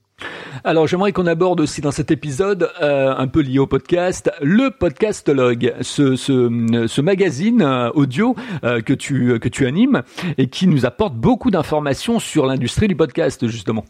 Alors 0.63 0.87
j'aimerais 0.87 1.11
qu'on 1.11 1.27
aborde 1.27 1.59
aussi 1.59 1.81
dans 1.81 1.91
cet 1.91 2.11
épisode, 2.11 2.69
euh, 2.81 3.13
un 3.15 3.27
peu 3.27 3.41
lié 3.41 3.59
au 3.59 3.67
podcast, 3.67 4.31
le 4.41 4.69
podcastologue, 4.69 5.73
ce, 5.81 6.15
ce, 6.15 7.01
magazine 7.01 7.61
euh, 7.61 7.89
audio 7.91 8.35
euh, 8.63 8.81
que, 8.81 8.93
tu, 8.93 9.39
que 9.39 9.49
tu 9.49 9.65
animes 9.65 10.03
et 10.37 10.47
qui 10.47 10.67
nous 10.67 10.85
apporte 10.85 11.15
beaucoup 11.15 11.51
d'informations 11.51 12.19
sur 12.19 12.45
l'industrie 12.45 12.87
du 12.87 12.95
podcast 12.95 13.45
justement. 13.47 13.83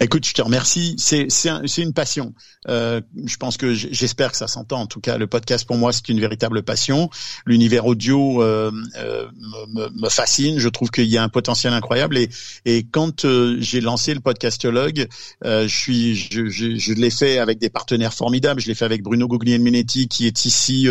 Écoute, 0.00 0.26
je 0.26 0.34
te 0.34 0.42
remercie. 0.42 0.94
C'est 0.98 1.26
c'est 1.30 1.82
une 1.82 1.92
passion. 1.92 2.34
Euh, 2.68 3.00
je 3.26 3.36
pense 3.36 3.56
que 3.56 3.74
j'espère 3.74 4.30
que 4.30 4.36
ça 4.36 4.48
s'entend. 4.48 4.80
En 4.80 4.86
tout 4.86 5.00
cas, 5.00 5.18
le 5.18 5.26
podcast 5.26 5.66
pour 5.66 5.76
moi 5.76 5.92
c'est 5.92 6.08
une 6.08 6.20
véritable 6.20 6.62
passion. 6.62 7.10
L'univers 7.46 7.86
audio 7.86 8.42
euh, 8.42 8.72
euh, 8.96 9.26
me, 9.72 10.02
me, 10.02 10.08
fascine. 10.08 10.58
Je 10.58 10.68
trouve 10.68 10.90
qu'il 10.90 11.06
y 11.06 11.18
a 11.18 11.22
un 11.22 11.28
potentiel 11.28 11.72
incroyable. 11.72 12.18
Et 12.18 12.28
et 12.64 12.84
quand 12.90 13.24
euh, 13.24 13.56
j'ai 13.60 13.80
lancé 13.80 14.14
le 14.14 14.20
podcastologue, 14.20 15.06
euh, 15.44 15.68
je 15.68 16.14
je, 16.14 16.48
je, 16.48 16.76
je 16.76 16.92
l'ai 16.94 17.10
fait 17.10 17.38
avec 17.38 17.58
des 17.58 17.70
partenaires 17.70 18.14
formidables. 18.14 18.60
Je 18.60 18.68
l'ai 18.68 18.74
fait 18.74 18.84
avec 18.84 19.02
Bruno 19.02 19.28
Guglielminetti 19.28 20.08
qui 20.08 20.26
est 20.26 20.44
ici 20.44 20.88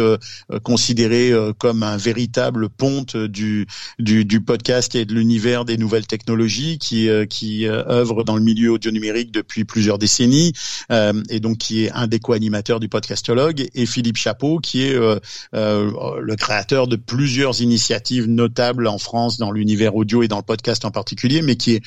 considéré 0.63 1.31
comme 1.57 1.83
un 1.83 1.97
véritable 1.97 2.69
ponte 2.69 3.17
du 3.17 3.67
du, 3.99 4.25
du 4.25 4.41
podcast 4.41 4.95
et 4.95 5.05
de 5.05 5.13
l'univers 5.13 5.65
des 5.65 5.77
nouvelles 5.77 6.07
technologies, 6.07 6.77
qui 6.77 7.09
qui 7.29 7.67
œuvre 7.67 8.23
dans 8.23 8.35
le 8.35 8.41
milieu 8.41 8.72
audio 8.73 8.91
numérique 8.91 9.31
depuis 9.31 9.63
plusieurs 9.63 9.97
décennies 9.97 10.53
euh, 10.91 11.13
et 11.29 11.39
donc 11.39 11.57
qui 11.59 11.85
est 11.85 11.91
un 11.91 12.07
des 12.07 12.19
co-animateurs 12.19 12.79
du 12.79 12.89
podcastologue 12.89 13.65
et 13.73 13.85
Philippe 13.85 14.17
Chapeau 14.17 14.59
qui 14.59 14.83
est 14.83 14.95
euh, 14.95 15.19
euh, 15.53 16.19
le 16.19 16.35
créateur 16.35 16.87
de 16.87 16.95
plusieurs 16.95 17.61
initiatives 17.61 18.27
notables 18.27 18.87
en 18.87 18.97
France 18.97 19.37
dans 19.37 19.51
l'univers 19.51 19.95
audio 19.95 20.23
et 20.23 20.27
dans 20.27 20.37
le 20.37 20.43
podcast 20.43 20.85
en 20.85 20.91
particulier, 20.91 21.41
mais 21.41 21.55
qui 21.55 21.75
est 21.75 21.83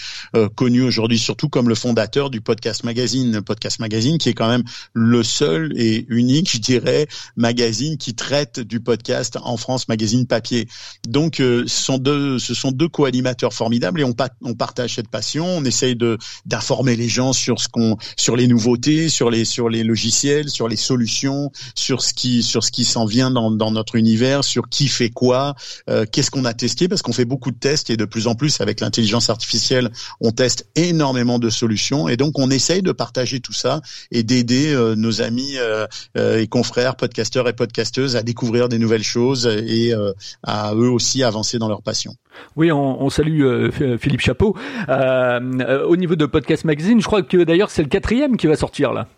connu 0.54 0.82
aujourd'hui 0.82 1.18
surtout 1.18 1.48
comme 1.48 1.68
le 1.68 1.74
fondateur 1.74 2.30
du 2.30 2.40
Podcast 2.40 2.84
Magazine, 2.84 3.40
Podcast 3.42 3.80
Magazine 3.80 4.18
qui 4.18 4.28
est 4.28 4.34
quand 4.34 4.48
même 4.48 4.64
le 4.92 5.22
seul 5.22 5.72
et 5.76 6.06
unique, 6.08 6.50
je 6.52 6.58
dirais, 6.58 7.06
magazine 7.36 7.96
qui 7.96 8.14
traite 8.14 8.60
du 8.60 8.80
podcast 8.80 9.38
en 9.42 9.56
France, 9.56 9.88
magazine 9.88 10.26
papier. 10.26 10.68
Donc 11.08 11.36
ce 11.36 11.64
sont 11.66 11.98
deux, 11.98 12.38
ce 12.38 12.54
sont 12.54 12.70
deux 12.70 12.88
co-animateurs 12.88 13.52
formidables 13.52 14.00
et 14.00 14.04
on, 14.04 14.14
on 14.42 14.54
partage 14.54 14.94
cette 14.94 15.08
passion, 15.08 15.46
on 15.46 15.64
essaye 15.64 15.96
de 15.96 16.18
d'informer 16.44 16.75
les 16.84 17.08
gens 17.08 17.32
sur 17.32 17.60
ce 17.60 17.68
qu'on, 17.68 17.96
sur 18.16 18.36
les 18.36 18.46
nouveautés, 18.46 19.08
sur 19.08 19.30
les 19.30 19.44
sur 19.44 19.68
les 19.68 19.84
logiciels, 19.84 20.50
sur 20.50 20.68
les 20.68 20.76
solutions, 20.76 21.50
sur 21.74 22.02
ce 22.02 22.14
qui 22.14 22.42
sur 22.42 22.64
ce 22.64 22.70
qui 22.70 22.84
s'en 22.84 23.06
vient 23.06 23.30
dans, 23.30 23.50
dans 23.50 23.70
notre 23.70 23.96
univers, 23.96 24.44
sur 24.44 24.68
qui 24.68 24.88
fait 24.88 25.10
quoi, 25.10 25.54
euh, 25.88 26.04
qu'est-ce 26.10 26.30
qu'on 26.30 26.44
a 26.44 26.54
testé 26.54 26.88
parce 26.88 27.02
qu'on 27.02 27.12
fait 27.12 27.24
beaucoup 27.24 27.50
de 27.50 27.58
tests 27.58 27.90
et 27.90 27.96
de 27.96 28.04
plus 28.04 28.26
en 28.26 28.34
plus 28.34 28.60
avec 28.60 28.80
l'intelligence 28.80 29.30
artificielle, 29.30 29.90
on 30.20 30.30
teste 30.30 30.68
énormément 30.74 31.38
de 31.38 31.50
solutions 31.50 32.08
et 32.08 32.16
donc 32.16 32.38
on 32.38 32.50
essaye 32.50 32.82
de 32.82 32.92
partager 32.92 33.40
tout 33.40 33.52
ça 33.52 33.80
et 34.10 34.22
d'aider 34.22 34.72
euh, 34.72 34.94
nos 34.94 35.22
amis 35.22 35.56
euh, 35.58 35.86
et 36.14 36.46
confrères 36.46 36.96
podcasteurs 36.96 37.48
et 37.48 37.52
podcasteuses 37.52 38.16
à 38.16 38.22
découvrir 38.22 38.68
des 38.68 38.78
nouvelles 38.78 39.02
choses 39.02 39.46
et 39.46 39.92
à 40.42 40.74
eux 40.74 40.90
aussi 40.90 41.22
avancer 41.22 41.58
dans 41.58 41.68
leur 41.68 41.82
passion. 41.82 42.16
Oui, 42.56 42.72
on, 42.72 43.08
salue 43.10 43.70
Philippe 43.98 44.20
Chapeau. 44.20 44.56
au 44.88 45.96
niveau 45.96 46.16
de 46.16 46.26
Podcast 46.26 46.64
Magazine, 46.64 47.00
je 47.00 47.06
crois 47.06 47.22
que 47.22 47.44
d'ailleurs 47.44 47.70
c'est 47.70 47.82
le 47.82 47.88
quatrième 47.88 48.36
qui 48.36 48.46
va 48.46 48.56
sortir 48.56 48.92
là. 48.92 49.08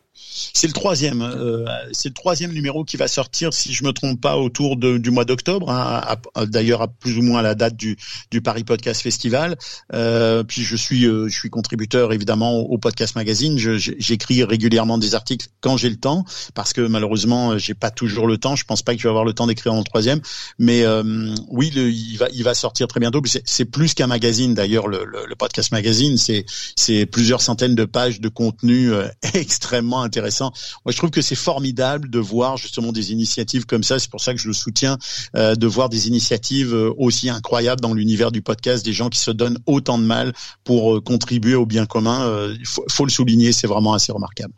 C'est 0.53 0.67
le 0.67 0.73
troisième. 0.73 1.23
Euh, 1.23 1.65
c'est 1.93 2.09
le 2.09 2.15
troisième 2.15 2.53
numéro 2.53 2.85
qui 2.85 2.97
va 2.97 3.09
sortir, 3.09 3.53
si 3.53 3.73
je 3.73 3.85
me 3.85 3.93
trompe 3.93 4.21
pas, 4.21 4.37
autour 4.37 4.77
de, 4.77 4.99
du 4.99 5.11
mois 5.11 5.25
d'octobre. 5.25 5.71
Hein, 5.71 6.17
D'ailleurs, 6.47 6.83
à 6.83 6.89
plus 6.89 7.19
ou 7.19 7.23
moins 7.23 7.41
à 7.41 7.43
la 7.43 7.55
date 7.55 7.77
du, 7.77 7.97
du 8.31 8.41
Paris 8.41 8.65
Podcast 8.65 9.03
Festival. 9.03 9.57
Euh, 9.95 10.45
puis 10.45 10.63
je 10.63 10.77
suis, 10.77 11.07
euh, 11.07 11.29
je 11.29 11.35
suis 11.35 11.51
contributeur 11.51 12.13
évidemment 12.13 12.57
au, 12.59 12.79
Podcast 12.79 13.17
Magazine. 13.17 13.59
J'écris 13.59 14.45
régulièrement 14.45 14.99
des 14.99 15.15
articles 15.15 15.49
quand 15.61 15.77
j'ai 15.77 15.91
le 15.91 15.97
temps, 15.97 16.25
parce 16.55 16.73
que 16.73 16.81
malheureusement, 16.81 17.59
j'ai 17.59 17.75
pas 17.75 17.91
toujours 17.91 18.27
le 18.27 18.39
temps. 18.39 18.57
Je 18.57 18.65
pense 18.65 18.83
pas 18.83 18.95
que 18.95 18.99
je 18.99 19.05
vais 19.05 19.11
avoir 19.11 19.25
le 19.25 19.33
temps 19.33 19.47
d'écrire 19.47 19.75
en 19.75 19.83
troisième. 19.83 20.21
Mais 20.59 20.83
euh, 20.85 21.35
oui, 21.49 21.73
il 21.75 22.17
va, 22.17 22.29
il 22.33 22.45
va 22.45 22.55
sortir 22.55 22.87
très 22.87 23.01
bientôt. 23.01 23.23
C'est 23.45 23.65
plus 23.65 23.95
qu'un 23.95 24.07
magazine 24.07 24.55
d'ailleurs. 24.55 24.89
Le, 24.89 25.05
le, 25.05 25.27
le, 25.27 25.35
Podcast 25.35 25.71
Magazine, 25.73 26.17
c'est, 26.17 26.45
c'est 26.77 27.07
plusieurs 27.07 27.41
centaines 27.41 27.75
de 27.75 27.85
pages 27.85 28.21
de 28.21 28.29
contenu 28.29 28.93
euh, 28.93 29.09
extrêmement 29.35 30.03
intéressant. 30.09 30.53
Moi, 30.85 30.93
je 30.93 30.97
trouve 30.97 31.11
que 31.11 31.21
c'est 31.21 31.37
formidable 31.37 32.09
de 32.11 32.19
voir 32.19 32.57
justement 32.57 32.93
des 32.93 33.13
initiatives 33.13 33.67
comme 33.67 33.83
ça. 33.83 33.99
C'est 33.99 34.11
pour 34.11 34.23
ça 34.23 34.33
que 34.33 34.41
je 34.41 34.49
le 34.49 34.55
soutiens, 34.55 34.97
euh, 35.37 35.55
de 35.55 35.67
voir 35.67 35.89
des 35.89 36.09
initiatives 36.09 36.75
euh, 36.75 36.93
aussi 36.97 37.29
incroyables 37.29 37.81
dans 37.81 37.95
l'univers 37.95 38.33
du 38.33 38.43
podcast, 38.43 38.85
des 38.85 38.93
gens 38.93 39.11
qui 39.11 39.19
se 39.19 39.31
donnent 39.31 39.59
autant 39.67 39.99
de 39.99 40.05
mal 40.05 40.33
pour 40.65 40.97
euh, 40.97 41.01
contribuer 41.01 41.55
au 41.55 41.67
bien 41.67 41.87
commun. 41.87 42.49
Il 42.59 42.67
faut, 42.67 43.05
le 43.05 43.11
souligner, 43.11 43.53
c'est 43.53 43.67
vraiment 43.67 43.93
assez 43.93 44.13
remarquable. 44.13 44.55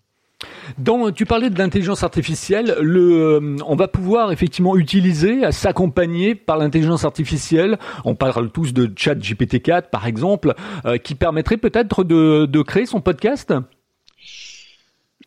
Dans, 0.79 1.11
tu 1.11 1.27
parlais 1.27 1.51
de 1.51 1.59
l'intelligence 1.59 2.03
artificielle. 2.03 2.77
Le, 2.81 3.57
on 3.67 3.77
va 3.77 3.89
pouvoir 3.89 4.33
effectivement 4.33 4.77
utiliser, 4.77 5.51
s'accompagner 5.53 6.35
par 6.35 6.57
l'intelligence 6.57 7.05
artificielle. 7.05 7.79
On 8.05 8.15
parle 8.15 8.51
tous 8.51 8.73
de 8.73 8.91
Chat 8.97 9.17
GPT-4 9.17 9.91
par 9.91 10.07
exemple, 10.07 10.55
qui 11.03 11.15
permettrait 11.15 11.59
peut-être 11.59 12.05
de 12.05 12.63
créer 12.63 12.87
son 12.87 13.01
podcast? 13.01 13.53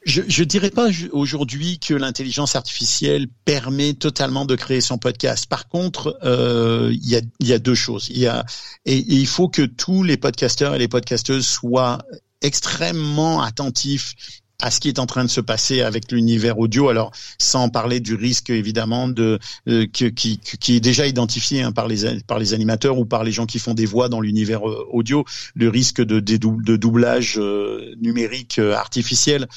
Je 0.05 0.21
ne 0.21 0.45
dirais 0.45 0.69
pas 0.69 0.89
aujourd'hui 1.11 1.79
que 1.79 1.93
l'intelligence 1.93 2.55
artificielle 2.55 3.27
permet 3.45 3.93
totalement 3.93 4.45
de 4.45 4.55
créer 4.55 4.81
son 4.81 4.97
podcast. 4.97 5.45
Par 5.45 5.69
contre, 5.69 6.19
euh, 6.23 6.89
il 6.91 7.09
y, 7.09 7.15
a, 7.15 7.21
y, 7.39 7.53
a, 7.53 7.59
deux 7.59 7.75
choses. 7.75 8.07
Il 8.09 8.19
y 8.19 8.27
a 8.27 8.45
et, 8.85 8.97
et 8.97 9.15
il 9.15 9.27
faut 9.27 9.47
que 9.47 9.61
tous 9.61 10.03
les 10.03 10.17
podcasteurs 10.17 10.75
et 10.75 10.79
les 10.79 10.89
podcasteuses 10.89 11.47
soient 11.47 11.99
extrêmement 12.41 13.41
attentifs 13.41 14.15
à 14.61 14.71
ce 14.71 14.79
qui 14.79 14.87
est 14.87 14.99
en 14.99 15.05
train 15.05 15.25
de 15.25 15.29
se 15.29 15.41
passer 15.41 15.81
avec 15.81 16.11
l'univers 16.11 16.57
audio. 16.57 16.89
Alors, 16.89 17.11
sans 17.37 17.69
parler 17.69 17.99
du 17.99 18.15
risque 18.15 18.49
évidemment 18.49 19.07
de 19.07 19.39
euh, 19.67 19.85
qui, 19.91 20.13
qui, 20.13 20.37
qui, 20.37 20.75
est 20.75 20.79
déjà 20.79 21.05
identifié 21.05 21.63
hein, 21.63 21.71
par 21.71 21.87
les 21.87 22.21
par 22.21 22.39
les 22.39 22.53
animateurs 22.53 22.97
ou 22.97 23.05
par 23.05 23.23
les 23.23 23.31
gens 23.31 23.45
qui 23.45 23.59
font 23.59 23.73
des 23.73 23.85
voix 23.85 24.09
dans 24.09 24.21
l'univers 24.21 24.67
euh, 24.67 24.87
audio, 24.91 25.25
le 25.55 25.69
risque 25.69 26.01
de, 26.01 26.19
de, 26.19 26.77
doublage 26.77 27.37
euh, 27.37 27.93
numérique 28.01 28.59
artificiel. 28.59 29.47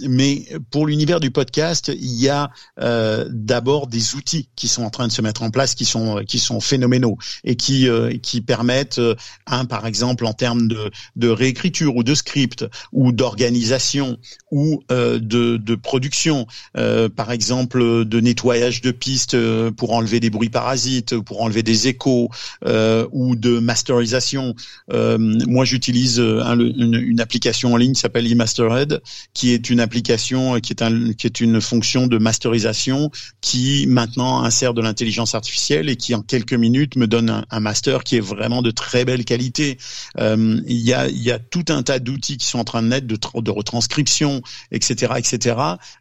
mais 0.00 0.46
pour 0.70 0.86
l'univers 0.86 1.20
du 1.20 1.30
podcast, 1.30 1.90
il 1.94 2.20
y 2.20 2.28
a 2.28 2.50
d'abord 3.30 3.86
des 3.86 4.14
outils 4.14 4.48
qui 4.56 4.68
sont 4.68 4.82
en 4.82 4.90
train 4.90 5.06
de 5.06 5.12
se 5.12 5.22
mettre 5.22 5.42
en 5.42 5.50
place, 5.50 5.74
qui 5.74 5.84
sont 5.84 6.22
qui 6.26 6.38
sont 6.38 6.60
phénoménaux 6.60 7.16
et 7.44 7.56
qui 7.56 7.88
qui 8.22 8.40
permettent, 8.40 9.00
un 9.46 9.64
par 9.64 9.86
exemple 9.86 10.26
en 10.26 10.32
termes 10.32 10.68
de 10.68 10.90
de 11.16 11.28
réécriture 11.28 11.96
ou 11.96 12.02
de 12.02 12.14
script 12.14 12.66
ou 12.92 13.12
d'organisation 13.12 14.18
ou 14.50 14.82
euh, 14.92 15.18
de, 15.18 15.56
de, 15.56 15.74
production, 15.74 16.46
euh, 16.76 17.08
par 17.08 17.32
exemple 17.32 18.04
de 18.04 18.20
nettoyage 18.20 18.80
de 18.80 18.90
pistes 18.90 19.34
euh, 19.34 19.70
pour 19.70 19.92
enlever 19.92 20.20
des 20.20 20.30
bruits 20.30 20.48
parasites, 20.48 21.18
pour 21.18 21.42
enlever 21.42 21.62
des 21.62 21.88
échos, 21.88 22.30
ou 23.12 23.36
de 23.36 23.58
masterisation. 23.58 24.54
moi, 24.88 25.64
j'utilise 25.64 26.18
une, 26.18 26.94
une, 26.94 27.20
application 27.20 27.74
en 27.74 27.76
ligne 27.76 27.92
qui 27.92 28.00
s'appelle 28.00 28.30
eMasterhead, 28.30 29.00
qui 29.34 29.50
est 29.50 29.70
une 29.70 29.80
application 29.80 30.60
qui 30.60 30.72
est, 30.72 30.82
un, 30.82 31.12
qui 31.12 31.26
est 31.26 31.40
une 31.40 31.60
fonction 31.60 32.06
de 32.06 32.18
masterisation 32.18 33.10
qui 33.40 33.86
maintenant 33.88 34.42
insère 34.42 34.74
de 34.74 34.82
l'intelligence 34.82 35.34
artificielle 35.34 35.88
et 35.88 35.96
qui 35.96 36.14
en 36.14 36.22
quelques 36.22 36.54
minutes 36.54 36.96
me 36.96 37.06
donne 37.06 37.30
un, 37.30 37.44
un 37.50 37.60
master 37.60 38.04
qui 38.04 38.16
est 38.16 38.20
vraiment 38.20 38.62
de 38.62 38.70
très 38.70 39.04
belle 39.04 39.24
qualité. 39.24 39.78
il 40.18 40.64
y 40.68 40.92
a, 40.92 41.08
y 41.08 41.30
a 41.30 41.38
tout 41.38 41.64
un 41.68 41.82
tas 41.82 41.98
d'outils 41.98 42.36
qui 42.36 42.46
sont 42.46 42.58
en 42.58 42.64
train 42.64 42.82
de 42.82 42.88
naître 42.88 43.06
de, 43.06 43.18
de 43.40 43.50
retranscription 43.50 44.05
etc., 44.70 45.14
etc., 45.16 45.56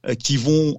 euh, 0.08 0.16
qui 0.16 0.38
vont 0.38 0.78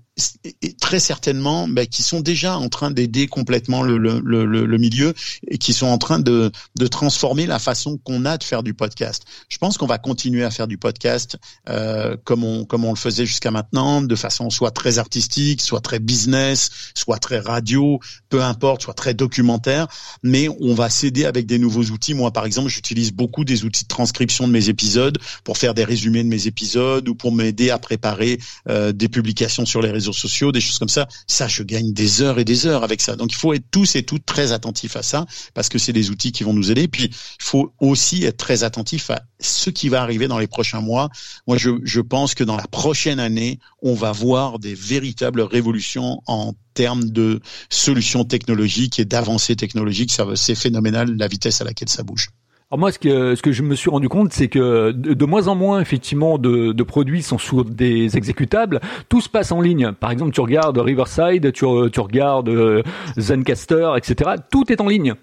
très 0.81 0.98
certainement, 0.98 1.68
bah, 1.68 1.85
qui 1.85 2.02
sont 2.02 2.20
déjà 2.20 2.57
en 2.57 2.68
train 2.68 2.90
d'aider 2.90 3.26
complètement 3.26 3.83
le, 3.83 3.98
le, 3.98 4.20
le, 4.20 4.79
milieu 4.79 5.12
et 5.48 5.59
qui 5.59 5.74
sont 5.74 5.87
en 5.87 5.98
train 5.98 6.18
de, 6.18 6.50
de 6.79 6.87
transformer 6.87 7.46
la 7.46 7.59
façon 7.59 7.98
qu'on 7.98 8.24
a 8.24 8.38
de 8.38 8.44
faire 8.44 8.62
du 8.62 8.72
podcast. 8.72 9.24
Je 9.50 9.59
pense 9.59 9.76
qu'on 9.76 9.87
va 9.87 9.98
continuer 9.98 10.42
à 10.42 10.50
faire 10.50 10.68
du 10.68 10.79
podcast 10.79 11.37
euh, 11.68 12.16
comme 12.24 12.44
on 12.44 12.64
comme 12.64 12.85
on 12.85 12.90
le 12.90 12.96
faisait 12.96 13.26
jusqu'à 13.26 13.50
maintenant, 13.50 14.00
de 14.00 14.14
façon 14.14 14.48
soit 14.48 14.70
très 14.70 14.98
artistique, 14.98 15.61
soit 15.61 15.81
très 15.81 15.98
business, 15.98 16.70
soit 16.94 17.18
très 17.18 17.38
radio, 17.38 18.00
peu 18.31 18.42
importe, 18.42 18.83
soit 18.83 18.94
très 18.94 19.12
documentaire. 19.12 19.87
Mais 20.22 20.48
on 20.61 20.74
va 20.74 20.88
s'aider 20.88 21.26
avec 21.26 21.44
des 21.44 21.59
nouveaux 21.59 21.85
outils. 21.85 22.14
Moi, 22.14 22.33
par 22.33 22.46
exemple, 22.46 22.70
j'utilise 22.70 23.12
beaucoup 23.12 23.44
des 23.44 23.64
outils 23.64 23.85
de 23.85 23.88
transcription 23.88 24.46
de 24.46 24.52
mes 24.52 24.70
épisodes 24.70 25.18
pour 25.44 25.59
faire 25.59 25.74
des 25.74 25.85
résumés 25.85 26.24
de 26.24 26.29
mes 26.29 26.46
épisodes 26.46 27.07
ou 27.07 27.14
pour 27.14 27.33
m'aider 27.33 27.68
à 27.68 27.79
préparer 27.79 28.38
euh, 28.68 28.92
des 28.92 29.09
publications 29.09 29.66
sur 29.66 29.83
les 29.83 29.90
réseaux 29.90 30.05
sociaux, 30.12 30.52
des 30.52 30.60
choses 30.60 30.78
comme 30.78 30.88
ça. 30.88 31.08
Ça, 31.26 31.48
je 31.48 31.62
gagne 31.62 31.92
des 31.92 32.22
heures 32.22 32.38
et 32.38 32.44
des 32.44 32.66
heures 32.66 32.84
avec 32.84 33.00
ça. 33.00 33.16
Donc, 33.16 33.32
il 33.32 33.36
faut 33.36 33.52
être 33.52 33.64
tous 33.70 33.96
et 33.96 34.02
toutes 34.02 34.24
très 34.26 34.52
attentifs 34.52 34.96
à 34.96 35.02
ça 35.02 35.26
parce 35.54 35.68
que 35.68 35.78
c'est 35.78 35.92
des 35.92 36.10
outils 36.10 36.32
qui 36.32 36.44
vont 36.44 36.52
nous 36.52 36.70
aider. 36.70 36.88
Puis, 36.88 37.04
il 37.04 37.44
faut 37.44 37.72
aussi 37.80 38.24
être 38.24 38.36
très 38.36 38.64
attentif 38.64 39.10
à 39.10 39.22
ce 39.40 39.70
qui 39.70 39.88
va 39.88 40.02
arriver 40.02 40.28
dans 40.28 40.38
les 40.38 40.46
prochains 40.46 40.80
mois. 40.80 41.08
Moi, 41.46 41.56
je, 41.56 41.70
je 41.84 42.00
pense 42.00 42.34
que 42.34 42.44
dans 42.44 42.56
la 42.56 42.66
prochaine 42.66 43.20
année, 43.20 43.58
on 43.82 43.94
va 43.94 44.12
voir 44.12 44.58
des 44.58 44.74
véritables 44.74 45.40
révolutions 45.40 46.22
en 46.26 46.54
termes 46.74 47.08
de 47.10 47.40
solutions 47.70 48.24
technologiques 48.24 48.98
et 48.98 49.04
d'avancées 49.04 49.56
technologiques. 49.56 50.16
C'est 50.34 50.54
phénoménal 50.54 51.16
la 51.16 51.28
vitesse 51.28 51.60
à 51.60 51.64
laquelle 51.64 51.88
ça 51.88 52.02
bouge. 52.02 52.28
Alors 52.68 52.81
moi, 52.81 52.90
ce 52.90 52.98
que, 52.98 53.37
ce 53.37 53.42
que 53.42 53.52
je 53.52 53.62
me 53.62 53.76
suis 53.76 53.90
rendu 53.90 54.09
compte, 54.09 54.33
c'est 54.33 54.48
que 54.48 54.90
de, 54.90 55.24
moins 55.24 55.46
en 55.46 55.55
moins, 55.55 55.81
effectivement, 55.81 56.37
de, 56.37 56.83
produits 56.83 57.22
sont 57.22 57.38
sur 57.38 57.64
des 57.64 58.16
exécutables. 58.16 58.81
Tout 59.09 59.20
se 59.20 59.29
passe 59.29 59.52
en 59.52 59.61
ligne. 59.61 59.92
Par 59.92 60.11
exemple, 60.11 60.33
tu 60.33 60.40
regardes 60.40 60.76
Riverside, 60.76 61.52
tu, 61.52 61.64
tu 61.92 62.00
regardes 62.00 62.48
euh, 62.48 62.83
Zencaster, 63.16 63.92
etc. 63.96 64.33
Tout 64.50 64.72
est 64.72 64.81
en 64.81 64.88
ligne. 64.88 65.14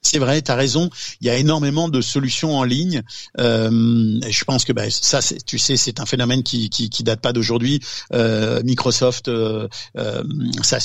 C'est 0.00 0.18
vrai, 0.18 0.40
tu 0.42 0.50
as 0.50 0.54
raison. 0.54 0.90
Il 1.20 1.26
y 1.26 1.30
a 1.30 1.36
énormément 1.36 1.88
de 1.88 2.00
solutions 2.00 2.56
en 2.56 2.62
ligne. 2.62 3.02
Euh, 3.40 4.20
je 4.28 4.44
pense 4.44 4.64
que 4.64 4.72
bah, 4.72 4.88
ça, 4.90 5.20
tu 5.44 5.58
sais, 5.58 5.76
c'est 5.76 5.98
un 5.98 6.06
phénomène 6.06 6.44
qui, 6.44 6.70
qui, 6.70 6.88
qui 6.88 7.02
date 7.02 7.20
pas 7.20 7.32
d'aujourd'hui. 7.32 7.80
Euh, 8.12 8.62
Microsoft, 8.62 9.28
euh, 9.28 9.68
euh 9.96 10.22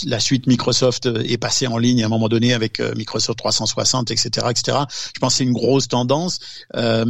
la 0.05 0.19
suite 0.19 0.47
Microsoft 0.47 1.05
est 1.05 1.37
passée 1.37 1.67
en 1.67 1.77
ligne 1.77 2.01
à 2.03 2.07
un 2.07 2.09
moment 2.09 2.27
donné 2.27 2.53
avec 2.53 2.79
euh, 2.79 2.93
Microsoft 2.95 3.37
360, 3.37 4.09
etc., 4.09 4.47
etc. 4.49 4.77
Je 5.13 5.19
pense 5.19 5.33
que 5.33 5.37
c'est 5.37 5.43
une 5.43 5.53
grosse 5.53 5.87
tendance. 5.87 6.39
Euh, 6.75 7.05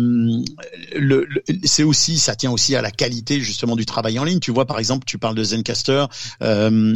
le, 0.96 1.28
c'est 1.64 1.84
aussi, 1.84 2.20
ça 2.20 2.36
tient 2.36 2.52
aussi 2.52 2.76
à 2.76 2.82
la 2.82 2.92
qualité 2.92 3.40
justement 3.40 3.76
du 3.76 3.86
travail 3.86 4.20
en 4.20 4.26
ligne. 4.26 4.40
Tu 4.40 4.52
vois, 4.52 4.66
par 4.66 4.80
exemple, 4.80 5.06
tu 5.06 5.18
parles 5.18 5.36
de 5.36 5.44
Zencaster. 5.44 6.06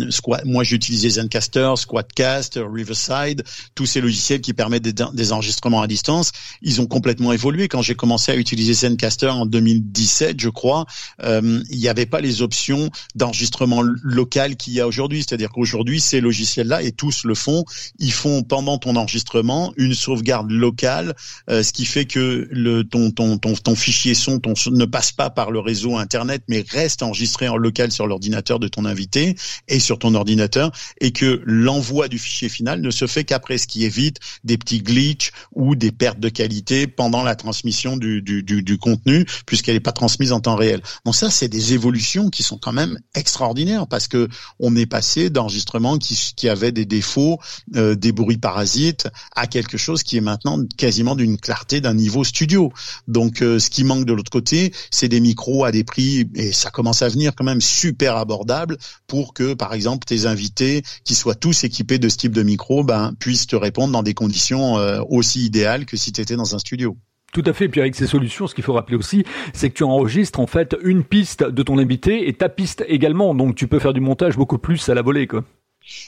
Squad, 0.09 0.45
moi, 0.45 0.63
j'utilisais 0.63 1.09
Zencaster, 1.11 1.73
Squadcast, 1.77 2.59
Riverside, 2.61 3.43
tous 3.73 3.85
ces 3.85 4.01
logiciels 4.01 4.41
qui 4.41 4.53
permettent 4.53 4.83
des 5.13 5.31
enregistrements 5.31 5.81
à 5.81 5.87
distance, 5.87 6.31
ils 6.61 6.81
ont 6.81 6.87
complètement 6.87 7.33
évolué. 7.33 7.67
Quand 7.67 7.81
j'ai 7.81 7.95
commencé 7.95 8.31
à 8.31 8.35
utiliser 8.35 8.73
Zencaster 8.73 9.27
en 9.27 9.45
2017, 9.45 10.39
je 10.39 10.49
crois, 10.49 10.85
euh, 11.23 11.61
il 11.69 11.79
n'y 11.79 11.87
avait 11.87 12.05
pas 12.05 12.21
les 12.21 12.41
options 12.41 12.89
d'enregistrement 13.15 13.81
local 13.81 14.55
qu'il 14.55 14.73
y 14.73 14.81
a 14.81 14.87
aujourd'hui. 14.87 15.19
C'est-à-dire 15.19 15.49
qu'aujourd'hui, 15.49 16.01
ces 16.01 16.21
logiciels-là, 16.21 16.81
et 16.83 16.91
tous 16.91 17.23
le 17.23 17.35
font, 17.35 17.65
ils 17.99 18.13
font 18.13 18.43
pendant 18.43 18.77
ton 18.77 18.95
enregistrement 18.95 19.73
une 19.77 19.93
sauvegarde 19.93 20.51
locale, 20.51 21.15
euh, 21.49 21.63
ce 21.63 21.71
qui 21.71 21.85
fait 21.85 22.05
que 22.05 22.49
ton, 22.83 23.75
fichier 23.75 24.13
son 24.13 24.41
ne 24.71 24.85
passe 24.85 25.11
pas 25.11 25.29
par 25.29 25.51
le 25.51 25.59
réseau 25.59 25.97
Internet, 25.97 26.43
mais 26.47 26.65
reste 26.67 27.03
enregistré 27.03 27.47
en 27.47 27.57
local 27.57 27.91
sur 27.91 28.07
l'ordinateur 28.07 28.59
de 28.59 28.67
ton 28.67 28.85
invité 28.85 29.35
et 29.67 29.79
sur 29.79 29.99
ton 29.99 30.15
ordinateur, 30.15 30.71
et 31.01 31.11
que 31.11 31.41
l'envoi 31.45 32.07
du 32.07 32.19
fichier 32.19 32.49
final 32.49 32.81
ne 32.81 32.91
se 32.91 33.07
fait 33.07 33.23
qu'après, 33.23 33.57
ce 33.57 33.67
qui 33.67 33.85
évite 33.85 34.19
des 34.43 34.57
petits 34.57 34.81
glitch 34.87 35.31
ou 35.53 35.75
des 35.75 35.91
pertes 35.91 36.19
de 36.19 36.29
qualité 36.29 36.87
pendant 36.87 37.23
la 37.23 37.35
transmission 37.35 37.97
du, 37.97 38.21
du, 38.21 38.41
du, 38.41 38.63
du 38.63 38.77
contenu 38.77 39.25
puisqu'elle 39.45 39.75
n'est 39.75 39.81
pas 39.81 39.91
transmise 39.91 40.31
en 40.31 40.39
temps 40.39 40.55
réel. 40.55 40.81
Donc 41.05 41.15
ça, 41.15 41.29
c'est 41.29 41.49
des 41.49 41.73
évolutions 41.73 42.29
qui 42.29 42.43
sont 42.43 42.57
quand 42.57 42.71
même 42.71 42.97
extraordinaires 43.13 43.87
parce 43.87 44.07
que 44.07 44.29
on 44.59 44.75
est 44.75 44.85
passé 44.85 45.29
d'enregistrements 45.29 45.97
qui, 45.97 46.33
qui 46.35 46.47
avaient 46.49 46.71
des 46.71 46.85
défauts, 46.85 47.39
euh, 47.75 47.95
des 47.95 48.11
bruits 48.11 48.37
parasites, 48.37 49.07
à 49.35 49.47
quelque 49.47 49.77
chose 49.77 50.03
qui 50.03 50.17
est 50.17 50.21
maintenant 50.21 50.59
quasiment 50.77 51.15
d'une 51.15 51.37
clarté 51.37 51.81
d'un 51.81 51.93
niveau 51.93 52.23
studio. 52.23 52.71
Donc 53.07 53.41
euh, 53.41 53.59
ce 53.59 53.69
qui 53.69 53.83
manque 53.83 54.05
de 54.05 54.13
l'autre 54.13 54.31
côté, 54.31 54.73
c'est 54.91 55.09
des 55.09 55.19
micros 55.19 55.65
à 55.65 55.71
des 55.71 55.83
prix 55.83 56.29
et 56.35 56.53
ça 56.53 56.69
commence 56.69 57.01
à 57.01 57.09
venir 57.09 57.33
quand 57.35 57.43
même 57.43 57.61
super 57.61 58.15
abordable 58.15 58.77
pour 59.07 59.33
que 59.33 59.53
par 59.53 59.73
exemple 59.73 60.05
tes 60.05 60.25
invités 60.25 60.83
qui 61.03 61.15
soient 61.15 61.35
tous 61.35 61.63
équipés 61.63 61.99
de 61.99 62.09
ce 62.09 62.17
type 62.17 62.33
de 62.33 62.43
micro 62.43 62.83
ben 62.83 63.13
puissent 63.19 63.47
te 63.47 63.55
répondre 63.55 63.91
dans 63.91 64.03
des 64.03 64.13
conditions 64.13 64.76
euh, 64.77 65.01
aussi 65.09 65.45
idéal 65.45 65.85
que 65.85 65.97
si 65.97 66.11
tu 66.11 66.21
étais 66.21 66.35
dans 66.35 66.55
un 66.55 66.59
studio. 66.59 66.97
Tout 67.33 67.43
à 67.45 67.53
fait. 67.53 67.65
Et 67.65 67.69
puis 67.69 67.81
avec 67.81 67.95
ces 67.95 68.07
solutions, 68.07 68.47
ce 68.47 68.55
qu'il 68.55 68.63
faut 68.63 68.73
rappeler 68.73 68.95
aussi, 68.95 69.25
c'est 69.53 69.69
que 69.69 69.75
tu 69.75 69.83
enregistres 69.83 70.39
en 70.39 70.47
fait 70.47 70.75
une 70.83 71.03
piste 71.03 71.43
de 71.43 71.63
ton 71.63 71.77
invité 71.77 72.29
et 72.29 72.33
ta 72.33 72.49
piste 72.49 72.85
également. 72.87 73.35
Donc 73.35 73.55
tu 73.55 73.67
peux 73.67 73.79
faire 73.79 73.93
du 73.93 73.99
montage 73.99 74.37
beaucoup 74.37 74.57
plus 74.57 74.87
à 74.89 74.93
la 74.93 75.01
volée, 75.01 75.27
quoi. 75.27 75.43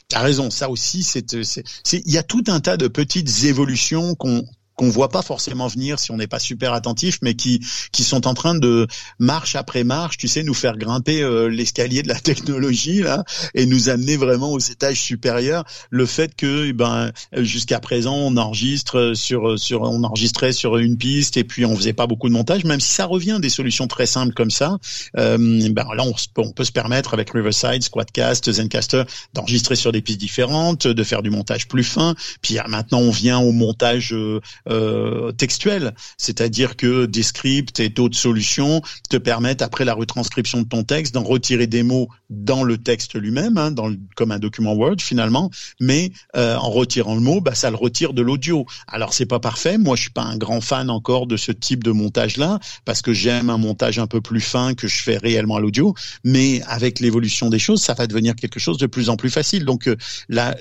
T'as 0.08 0.20
raison, 0.20 0.50
ça 0.50 0.68
aussi, 0.68 1.02
c'est, 1.02 1.32
il 1.32 2.12
y 2.12 2.18
a 2.18 2.22
tout 2.22 2.44
un 2.48 2.60
tas 2.60 2.76
de 2.76 2.86
petites 2.86 3.44
évolutions 3.44 4.14
qu'on 4.14 4.44
qu'on 4.80 4.88
voit 4.88 5.10
pas 5.10 5.20
forcément 5.20 5.66
venir 5.66 5.98
si 5.98 6.10
on 6.10 6.16
n'est 6.16 6.26
pas 6.26 6.38
super 6.38 6.72
attentif, 6.72 7.18
mais 7.20 7.34
qui 7.34 7.60
qui 7.92 8.02
sont 8.02 8.26
en 8.26 8.32
train 8.32 8.54
de 8.54 8.86
marche 9.18 9.54
après 9.54 9.84
marche, 9.84 10.16
tu 10.16 10.26
sais, 10.26 10.42
nous 10.42 10.54
faire 10.54 10.78
grimper 10.78 11.20
euh, 11.20 11.48
l'escalier 11.48 12.02
de 12.02 12.08
la 12.08 12.18
technologie 12.30 13.02
là 13.02 13.24
et 13.54 13.66
nous 13.66 13.90
amener 13.90 14.16
vraiment 14.16 14.50
aux 14.50 14.58
étages 14.58 14.98
supérieurs. 14.98 15.64
Le 15.90 16.06
fait 16.06 16.34
que 16.34 16.68
eh 16.68 16.72
ben 16.72 17.12
jusqu'à 17.36 17.78
présent 17.78 18.14
on 18.14 18.38
enregistre 18.38 19.12
sur 19.14 19.58
sur 19.58 19.82
on 19.82 20.02
enregistrait 20.02 20.52
sur 20.52 20.78
une 20.78 20.96
piste 20.96 21.36
et 21.36 21.44
puis 21.44 21.66
on 21.66 21.76
faisait 21.76 21.92
pas 21.92 22.06
beaucoup 22.06 22.28
de 22.28 22.32
montage, 22.32 22.64
même 22.64 22.80
si 22.80 22.94
ça 22.94 23.04
revient 23.04 23.38
des 23.38 23.50
solutions 23.50 23.86
très 23.86 24.06
simples 24.06 24.32
comme 24.32 24.50
ça. 24.50 24.78
Euh, 25.18 25.36
ben 25.36 25.84
là 25.94 26.04
on, 26.04 26.14
on, 26.38 26.52
peut 26.52 26.64
se 26.64 26.72
permettre 26.72 27.12
avec 27.12 27.28
Riverside, 27.32 27.82
Squadcast, 27.82 28.50
Zencaster 28.50 29.02
d'enregistrer 29.34 29.76
sur 29.76 29.92
des 29.92 30.00
pistes 30.00 30.20
différentes, 30.20 30.86
de 30.86 31.04
faire 31.04 31.20
du 31.20 31.28
montage 31.28 31.68
plus 31.68 31.84
fin. 31.84 32.14
Puis 32.40 32.56
maintenant 32.66 33.00
on 33.00 33.10
vient 33.10 33.40
au 33.40 33.52
montage 33.52 34.14
euh, 34.14 34.40
euh, 34.70 35.32
textuel, 35.32 35.94
c'est-à-dire 36.16 36.76
que 36.76 37.06
des 37.06 37.22
scripts 37.22 37.80
et 37.80 37.88
d'autres 37.88 38.16
solutions 38.16 38.82
te 39.08 39.16
permettent 39.16 39.62
après 39.62 39.84
la 39.84 39.94
retranscription 39.94 40.62
de 40.62 40.68
ton 40.68 40.84
texte 40.84 41.14
d'en 41.14 41.24
retirer 41.24 41.66
des 41.66 41.82
mots 41.82 42.08
dans 42.28 42.62
le 42.62 42.78
texte 42.78 43.14
lui-même, 43.16 43.58
hein, 43.58 43.70
dans 43.70 43.90
comme 44.14 44.30
un 44.30 44.38
document 44.38 44.74
Word 44.74 44.96
finalement, 45.00 45.50
mais 45.80 46.12
euh, 46.36 46.56
en 46.56 46.70
retirant 46.70 47.14
le 47.14 47.20
mot, 47.20 47.40
bah, 47.40 47.54
ça 47.54 47.70
le 47.70 47.76
retire 47.76 48.12
de 48.12 48.22
l'audio. 48.22 48.66
Alors 48.86 49.12
c'est 49.12 49.26
pas 49.26 49.40
parfait, 49.40 49.78
moi 49.78 49.96
je 49.96 50.02
suis 50.02 50.10
pas 50.10 50.22
un 50.22 50.36
grand 50.36 50.60
fan 50.60 50.90
encore 50.90 51.26
de 51.26 51.36
ce 51.36 51.52
type 51.52 51.82
de 51.82 51.90
montage-là 51.90 52.60
parce 52.84 53.02
que 53.02 53.12
j'aime 53.12 53.50
un 53.50 53.58
montage 53.58 53.98
un 53.98 54.06
peu 54.06 54.20
plus 54.20 54.40
fin 54.40 54.74
que 54.74 54.86
je 54.86 55.02
fais 55.02 55.16
réellement 55.16 55.56
à 55.56 55.60
l'audio, 55.60 55.94
mais 56.24 56.62
avec 56.68 57.00
l'évolution 57.00 57.50
des 57.50 57.58
choses, 57.58 57.82
ça 57.82 57.94
va 57.94 58.06
devenir 58.06 58.36
quelque 58.36 58.60
chose 58.60 58.78
de 58.78 58.86
plus 58.86 59.10
en 59.10 59.16
plus 59.16 59.30
facile. 59.30 59.64
Donc 59.64 59.88
euh, 59.88 59.96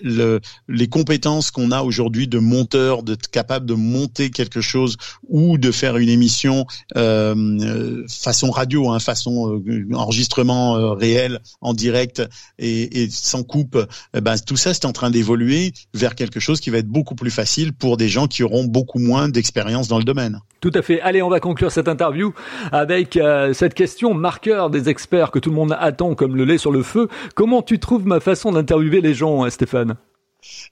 le, 0.02 0.40
les 0.68 0.88
compétences 0.88 1.52
qu'on 1.52 1.72
a 1.72 1.82
aujourd'hui 1.82 2.28
de 2.28 2.40
monteur, 2.40 3.04
de 3.04 3.16
capable 3.16 3.66
de 3.66 3.76
monter 3.76 3.99
monter 4.00 4.30
quelque 4.30 4.62
chose 4.62 4.98
ou 5.28 5.58
de 5.58 5.72
faire 5.72 5.98
une 5.98 6.10
émission 6.10 6.66
euh, 6.96 8.06
façon 8.10 8.50
radio, 8.50 8.90
hein, 8.90 9.00
façon 9.00 9.62
euh, 9.68 9.88
enregistrement 9.94 10.78
euh, 10.78 10.94
réel 10.94 11.40
en 11.62 11.74
direct 11.74 12.22
et, 12.58 13.04
et 13.04 13.10
sans 13.10 13.44
coupe, 13.44 13.78
eh 14.14 14.22
ben, 14.22 14.38
tout 14.38 14.58
ça 14.58 14.74
c'est 14.74 14.86
en 14.86 14.94
train 14.94 15.10
d'évoluer 15.10 15.74
vers 15.94 16.16
quelque 16.16 16.40
chose 16.40 16.60
qui 16.60 16.70
va 16.70 16.78
être 16.78 16.88
beaucoup 16.88 17.16
plus 17.16 17.32
facile 17.32 17.74
pour 17.74 17.98
des 17.98 18.10
gens 18.10 18.28
qui 18.28 18.44
auront 18.44 18.66
beaucoup 18.66 19.00
moins 19.00 19.30
d'expérience 19.30 19.88
dans 19.88 19.98
le 19.98 20.04
domaine. 20.04 20.40
Tout 20.62 20.72
à 20.74 20.82
fait. 20.82 21.00
Allez, 21.02 21.22
on 21.22 21.30
va 21.30 21.40
conclure 21.40 21.72
cette 21.72 21.88
interview 21.88 22.34
avec 22.72 23.18
cette 23.54 23.74
question 23.74 24.14
marqueur 24.14 24.70
des 24.70 24.90
experts 24.90 25.32
que 25.32 25.40
tout 25.40 25.50
le 25.50 25.56
monde 25.56 25.76
attend 25.80 26.16
comme 26.16 26.36
le 26.36 26.44
lait 26.44 26.58
sur 26.58 26.72
le 26.72 26.84
feu. 26.84 27.08
Comment 27.34 27.62
tu 27.62 27.80
trouves 27.80 28.06
ma 28.06 28.20
façon 28.20 28.52
d'interviewer 28.52 29.00
les 29.00 29.14
gens, 29.14 29.50
Stéphane? 29.50 29.96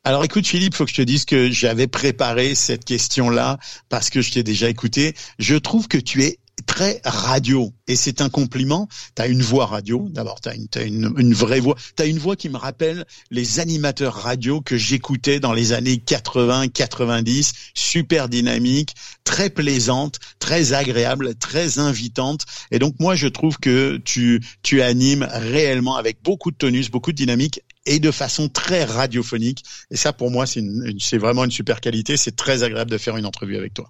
Alors 0.03 0.23
écoute 0.23 0.47
Philippe, 0.47 0.75
faut 0.75 0.85
que 0.85 0.91
je 0.91 0.95
te 0.95 1.01
dise 1.01 1.25
que 1.25 1.51
j'avais 1.51 1.87
préparé 1.87 2.55
cette 2.55 2.85
question-là 2.85 3.57
parce 3.89 4.09
que 4.09 4.21
je 4.21 4.31
t'ai 4.31 4.43
déjà 4.43 4.69
écouté. 4.69 5.13
Je 5.39 5.55
trouve 5.55 5.87
que 5.87 5.97
tu 5.97 6.23
es 6.23 6.39
très 6.65 7.01
radio 7.03 7.71
et 7.87 7.95
c'est 7.95 8.21
un 8.21 8.29
compliment. 8.29 8.87
Tu 9.15 9.21
as 9.21 9.27
une 9.27 9.41
voix 9.41 9.65
radio, 9.65 10.07
d'abord 10.09 10.41
tu 10.41 10.49
as, 10.49 10.83
une, 10.83 11.13
une, 11.17 11.33
vraie 11.33 11.59
voix. 11.59 11.75
Tu 11.95 12.03
as 12.03 12.05
une 12.05 12.17
voix 12.17 12.35
qui 12.35 12.49
me 12.49 12.57
rappelle 12.57 13.05
les 13.29 13.59
animateurs 13.59 14.15
radio 14.15 14.61
que 14.61 14.77
j'écoutais 14.77 15.39
dans 15.39 15.53
les 15.53 15.73
années 15.73 15.97
80, 15.97 16.69
90, 16.69 17.53
super 17.73 18.29
dynamique, 18.29 18.95
très 19.23 19.49
plaisante, 19.49 20.19
très 20.39 20.73
agréable, 20.73 21.35
très 21.35 21.79
invitante. 21.79 22.45
Et 22.71 22.79
donc 22.79 22.95
moi 22.99 23.15
je 23.15 23.27
trouve 23.27 23.57
que 23.59 23.97
tu, 23.97 24.41
tu 24.63 24.81
animes 24.81 25.27
réellement 25.29 25.95
avec 25.95 26.23
beaucoup 26.23 26.51
de 26.51 26.57
tonus, 26.57 26.89
beaucoup 26.89 27.11
de 27.11 27.17
dynamique 27.17 27.61
et 27.87 27.99
de 27.99 28.11
façon 28.11 28.49
très 28.49 28.83
radiophonique. 28.83 29.63
Et 29.89 29.97
ça, 29.97 30.13
pour 30.13 30.29
moi, 30.29 30.45
c'est 30.45 31.17
vraiment 31.17 31.43
une 31.43 31.51
super 31.51 31.81
qualité. 31.81 32.17
C'est 32.17 32.35
très 32.35 32.63
agréable 32.63 32.91
de 32.91 32.97
faire 32.97 33.17
une 33.17 33.25
entrevue 33.25 33.57
avec 33.57 33.73
toi. 33.73 33.89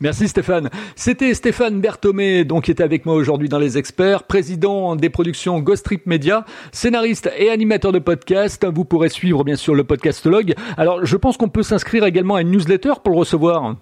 Merci 0.00 0.28
Stéphane. 0.28 0.68
C'était 0.96 1.32
Stéphane 1.34 1.80
Berthomé, 1.80 2.44
donc 2.44 2.64
qui 2.64 2.70
était 2.70 2.82
avec 2.82 3.06
moi 3.06 3.14
aujourd'hui 3.14 3.48
dans 3.48 3.58
les 3.58 3.78
experts, 3.78 4.24
président 4.24 4.96
des 4.96 5.08
productions 5.08 5.60
Ghost 5.60 5.84
Trip 5.84 6.06
Media, 6.06 6.44
scénariste 6.72 7.30
et 7.38 7.50
animateur 7.50 7.92
de 7.92 7.98
podcast. 7.98 8.66
Vous 8.66 8.84
pourrez 8.84 9.08
suivre 9.08 9.44
bien 9.44 9.56
sûr 9.56 9.74
le 9.74 9.84
podcastologue. 9.84 10.54
Alors 10.76 11.04
je 11.06 11.16
pense 11.16 11.36
qu'on 11.36 11.48
peut 11.48 11.62
s'inscrire 11.62 12.04
également 12.04 12.34
à 12.34 12.42
une 12.42 12.50
newsletter 12.50 12.92
pour 13.02 13.14
le 13.14 13.18
recevoir. 13.18 13.76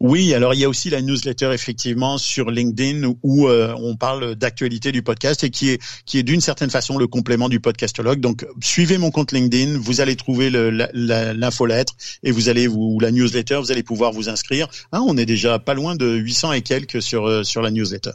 Oui, 0.00 0.32
alors 0.32 0.54
il 0.54 0.60
y 0.60 0.64
a 0.64 0.68
aussi 0.68 0.90
la 0.90 1.02
newsletter 1.02 1.50
effectivement 1.52 2.18
sur 2.18 2.50
LinkedIn 2.50 3.14
où 3.22 3.48
euh, 3.48 3.74
on 3.78 3.96
parle 3.96 4.36
d'actualité 4.36 4.92
du 4.92 5.02
podcast 5.02 5.42
et 5.42 5.50
qui 5.50 5.70
est 5.70 5.82
qui 6.06 6.18
est 6.18 6.22
d'une 6.22 6.40
certaine 6.40 6.70
façon 6.70 6.98
le 6.98 7.06
complément 7.06 7.48
du 7.48 7.58
podcastologue. 7.58 8.20
Donc 8.20 8.46
suivez 8.62 8.98
mon 8.98 9.10
compte 9.10 9.32
LinkedIn, 9.32 9.78
vous 9.78 10.00
allez 10.00 10.14
trouver 10.14 10.50
l'infolettre 10.50 11.94
et 12.22 12.30
vous 12.30 12.48
allez 12.48 12.68
vous 12.68 12.98
la 13.00 13.10
newsletter, 13.10 13.56
vous 13.56 13.72
allez 13.72 13.82
pouvoir 13.82 14.12
vous 14.12 14.28
inscrire. 14.28 14.68
Hein, 14.92 15.04
on 15.06 15.16
est 15.16 15.26
déjà 15.26 15.58
pas 15.58 15.74
loin 15.74 15.96
de 15.96 16.14
800 16.14 16.52
et 16.52 16.62
quelques 16.62 17.02
sur 17.02 17.26
euh, 17.26 17.42
sur 17.42 17.62
la 17.62 17.70
newsletter. 17.70 18.12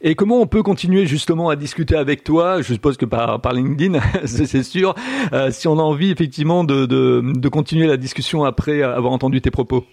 Et 0.00 0.14
comment 0.14 0.40
on 0.40 0.46
peut 0.46 0.62
continuer 0.62 1.06
justement 1.06 1.50
à 1.50 1.56
discuter 1.56 1.96
avec 1.96 2.24
toi? 2.24 2.62
Je 2.62 2.72
suppose 2.72 2.96
que 2.96 3.04
par, 3.04 3.52
LinkedIn, 3.52 4.00
c'est 4.24 4.62
sûr. 4.62 4.94
Euh, 5.32 5.50
si 5.50 5.68
on 5.68 5.78
a 5.78 5.82
envie 5.82 6.10
effectivement 6.10 6.64
de, 6.64 6.86
de 6.86 7.48
continuer 7.48 7.86
la 7.86 7.96
discussion 7.96 8.44
après 8.44 8.82
avoir 8.82 9.12
entendu 9.12 9.40
tes 9.40 9.50
propos. 9.50 9.84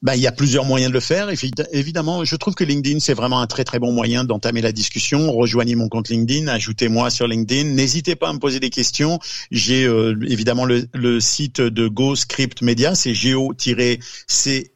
Bah, 0.00 0.14
il 0.14 0.22
y 0.22 0.28
a 0.28 0.32
plusieurs 0.32 0.64
moyens 0.64 0.90
de 0.90 0.94
le 0.94 1.00
faire. 1.00 1.28
Évidemment, 1.72 2.24
je 2.24 2.36
trouve 2.36 2.54
que 2.54 2.62
LinkedIn, 2.62 3.00
c'est 3.00 3.14
vraiment 3.14 3.40
un 3.40 3.48
très 3.48 3.64
très 3.64 3.80
bon 3.80 3.90
moyen 3.90 4.22
d'entamer 4.22 4.60
la 4.60 4.70
discussion. 4.70 5.32
Rejoignez 5.32 5.74
mon 5.74 5.88
compte 5.88 6.08
LinkedIn, 6.08 6.46
ajoutez-moi 6.46 7.10
sur 7.10 7.26
LinkedIn. 7.26 7.70
N'hésitez 7.70 8.14
pas 8.14 8.28
à 8.28 8.32
me 8.32 8.38
poser 8.38 8.60
des 8.60 8.70
questions. 8.70 9.18
J'ai 9.50 9.86
euh, 9.86 10.16
évidemment 10.28 10.66
le, 10.66 10.86
le, 10.94 11.18
site 11.18 11.60
de 11.60 11.88
GoScript 11.88 12.62
Media, 12.62 12.94
c'est 12.94 13.12
go-c 13.12 14.70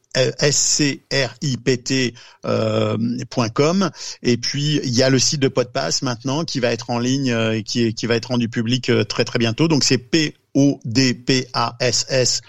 script.com 0.51 2.13
euh, 2.45 3.89
et 4.21 4.37
puis 4.37 4.79
il 4.83 4.93
y 4.93 5.03
a 5.03 5.09
le 5.09 5.19
site 5.19 5.39
de 5.39 5.47
Podpass 5.47 6.01
maintenant 6.01 6.43
qui 6.43 6.59
va 6.59 6.71
être 6.71 6.89
en 6.89 6.99
ligne 6.99 7.31
euh, 7.31 7.61
qui, 7.61 7.93
qui 7.95 8.05
va 8.05 8.15
être 8.15 8.27
rendu 8.27 8.47
public 8.49 8.91
très 9.07 9.25
très 9.25 9.39
bientôt 9.39 9.67
donc 9.67 9.83
c'est 9.83 9.97
p 9.97 10.35
P-O-D-P-A-S-S.ca, 10.53 12.43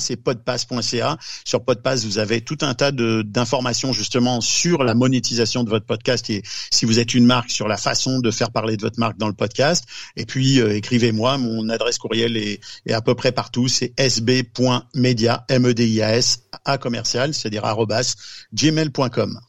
c'est 0.00 0.16
podpass.ca. 0.16 1.18
Sur 1.44 1.64
Podpass, 1.64 2.04
vous 2.04 2.18
avez 2.18 2.40
tout 2.40 2.58
un 2.62 2.74
tas 2.74 2.90
d'informations 2.92 3.92
justement 3.92 4.40
sur 4.40 4.82
la 4.84 4.94
monétisation 4.94 5.62
de 5.64 5.70
votre 5.70 5.86
podcast 5.86 6.28
et 6.30 6.42
si 6.70 6.84
vous 6.84 6.98
êtes 6.98 7.14
une 7.14 7.26
marque, 7.26 7.50
sur 7.50 7.68
la 7.68 7.76
façon 7.76 8.18
de 8.18 8.30
faire 8.30 8.50
parler 8.50 8.76
de 8.76 8.82
votre 8.82 8.98
marque 8.98 9.18
dans 9.18 9.28
le 9.28 9.34
podcast. 9.34 9.84
Et 10.16 10.26
puis, 10.26 10.60
euh, 10.60 10.76
écrivez-moi, 10.76 11.38
mon 11.38 11.68
adresse 11.68 11.98
courriel 11.98 12.36
est, 12.36 12.60
est, 12.86 12.92
à 12.92 13.00
peu 13.00 13.14
près 13.14 13.32
partout, 13.32 13.68
c'est 13.68 13.92
sb.media, 13.98 15.44
M-E-D-I-A-S, 15.48 16.42
à 16.64 16.78
commercial, 16.78 17.34
c'est-à-dire 17.34 17.64
arrobas, 17.64 18.14
gmail.com. 18.52 19.40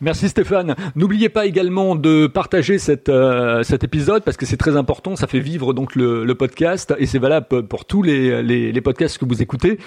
Merci 0.00 0.28
Stéphane. 0.28 0.74
N'oubliez 0.96 1.28
pas 1.28 1.46
également 1.46 1.96
de 1.96 2.26
partager 2.26 2.76
euh, 3.08 3.62
cet 3.62 3.84
épisode 3.84 4.22
parce 4.24 4.36
que 4.36 4.46
c'est 4.46 4.56
très 4.56 4.76
important. 4.76 5.16
Ça 5.16 5.26
fait 5.26 5.40
vivre 5.40 5.72
donc 5.72 5.94
le, 5.94 6.24
le 6.24 6.34
podcast 6.34 6.94
et 6.98 7.06
c'est 7.06 7.18
valable 7.18 7.62
pour 7.64 7.84
tous 7.84 8.02
les, 8.02 8.42
les, 8.42 8.72
les, 8.72 8.80
podcasts 8.80 9.18
que 9.18 9.24
vous 9.24 9.42
écoutez. 9.42 9.78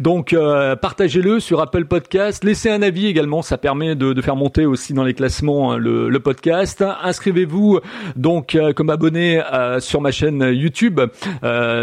Donc 0.00 0.32
euh, 0.32 0.76
partagez-le 0.76 1.40
sur 1.40 1.60
Apple 1.60 1.86
Podcast. 1.86 2.44
Laissez 2.44 2.70
un 2.70 2.82
avis 2.82 3.06
également. 3.06 3.42
Ça 3.42 3.58
permet 3.58 3.94
de, 3.94 4.12
de 4.12 4.22
faire 4.22 4.36
monter 4.36 4.66
aussi 4.66 4.94
dans 4.94 5.04
les 5.04 5.14
classements 5.14 5.72
hein, 5.72 5.78
le, 5.78 6.08
le 6.08 6.20
podcast. 6.20 6.84
Inscrivez-vous 7.02 7.80
donc 8.16 8.54
euh, 8.54 8.72
comme 8.72 8.90
abonné 8.90 9.42
sur 9.80 10.00
ma 10.00 10.10
chaîne 10.10 10.42
YouTube. 10.52 11.00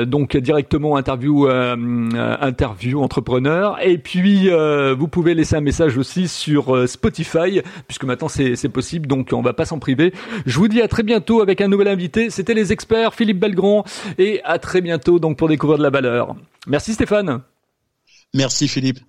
donc 0.05 0.37
directement 0.37 0.97
interview 0.97 1.47
interview 1.47 3.01
entrepreneur. 3.01 3.77
Et 3.83 3.97
puis 3.97 4.49
vous 4.49 5.07
pouvez 5.07 5.33
laisser 5.33 5.55
un 5.55 5.61
message 5.61 5.97
aussi 5.97 6.27
sur 6.27 6.87
Spotify 6.87 7.50
puisque 7.87 8.05
maintenant 8.05 8.29
c'est 8.29 8.69
possible, 8.69 9.07
donc 9.07 9.29
on 9.33 9.41
va 9.41 9.53
pas 9.53 9.65
s'en 9.65 9.79
priver. 9.79 10.13
Je 10.45 10.57
vous 10.57 10.67
dis 10.67 10.81
à 10.81 10.87
très 10.87 11.03
bientôt 11.03 11.41
avec 11.41 11.61
un 11.61 11.67
nouvel 11.67 11.87
invité. 11.87 12.29
C'était 12.29 12.53
les 12.53 12.71
experts 12.71 13.13
Philippe 13.13 13.39
Belgrand 13.39 13.83
et 14.17 14.41
à 14.43 14.57
très 14.59 14.81
bientôt 14.81 15.19
donc 15.19 15.37
pour 15.37 15.47
découvrir 15.49 15.77
de 15.77 15.83
la 15.83 15.89
valeur. 15.89 16.35
Merci 16.67 16.93
Stéphane. 16.93 17.41
Merci 18.33 18.67
Philippe. 18.67 19.01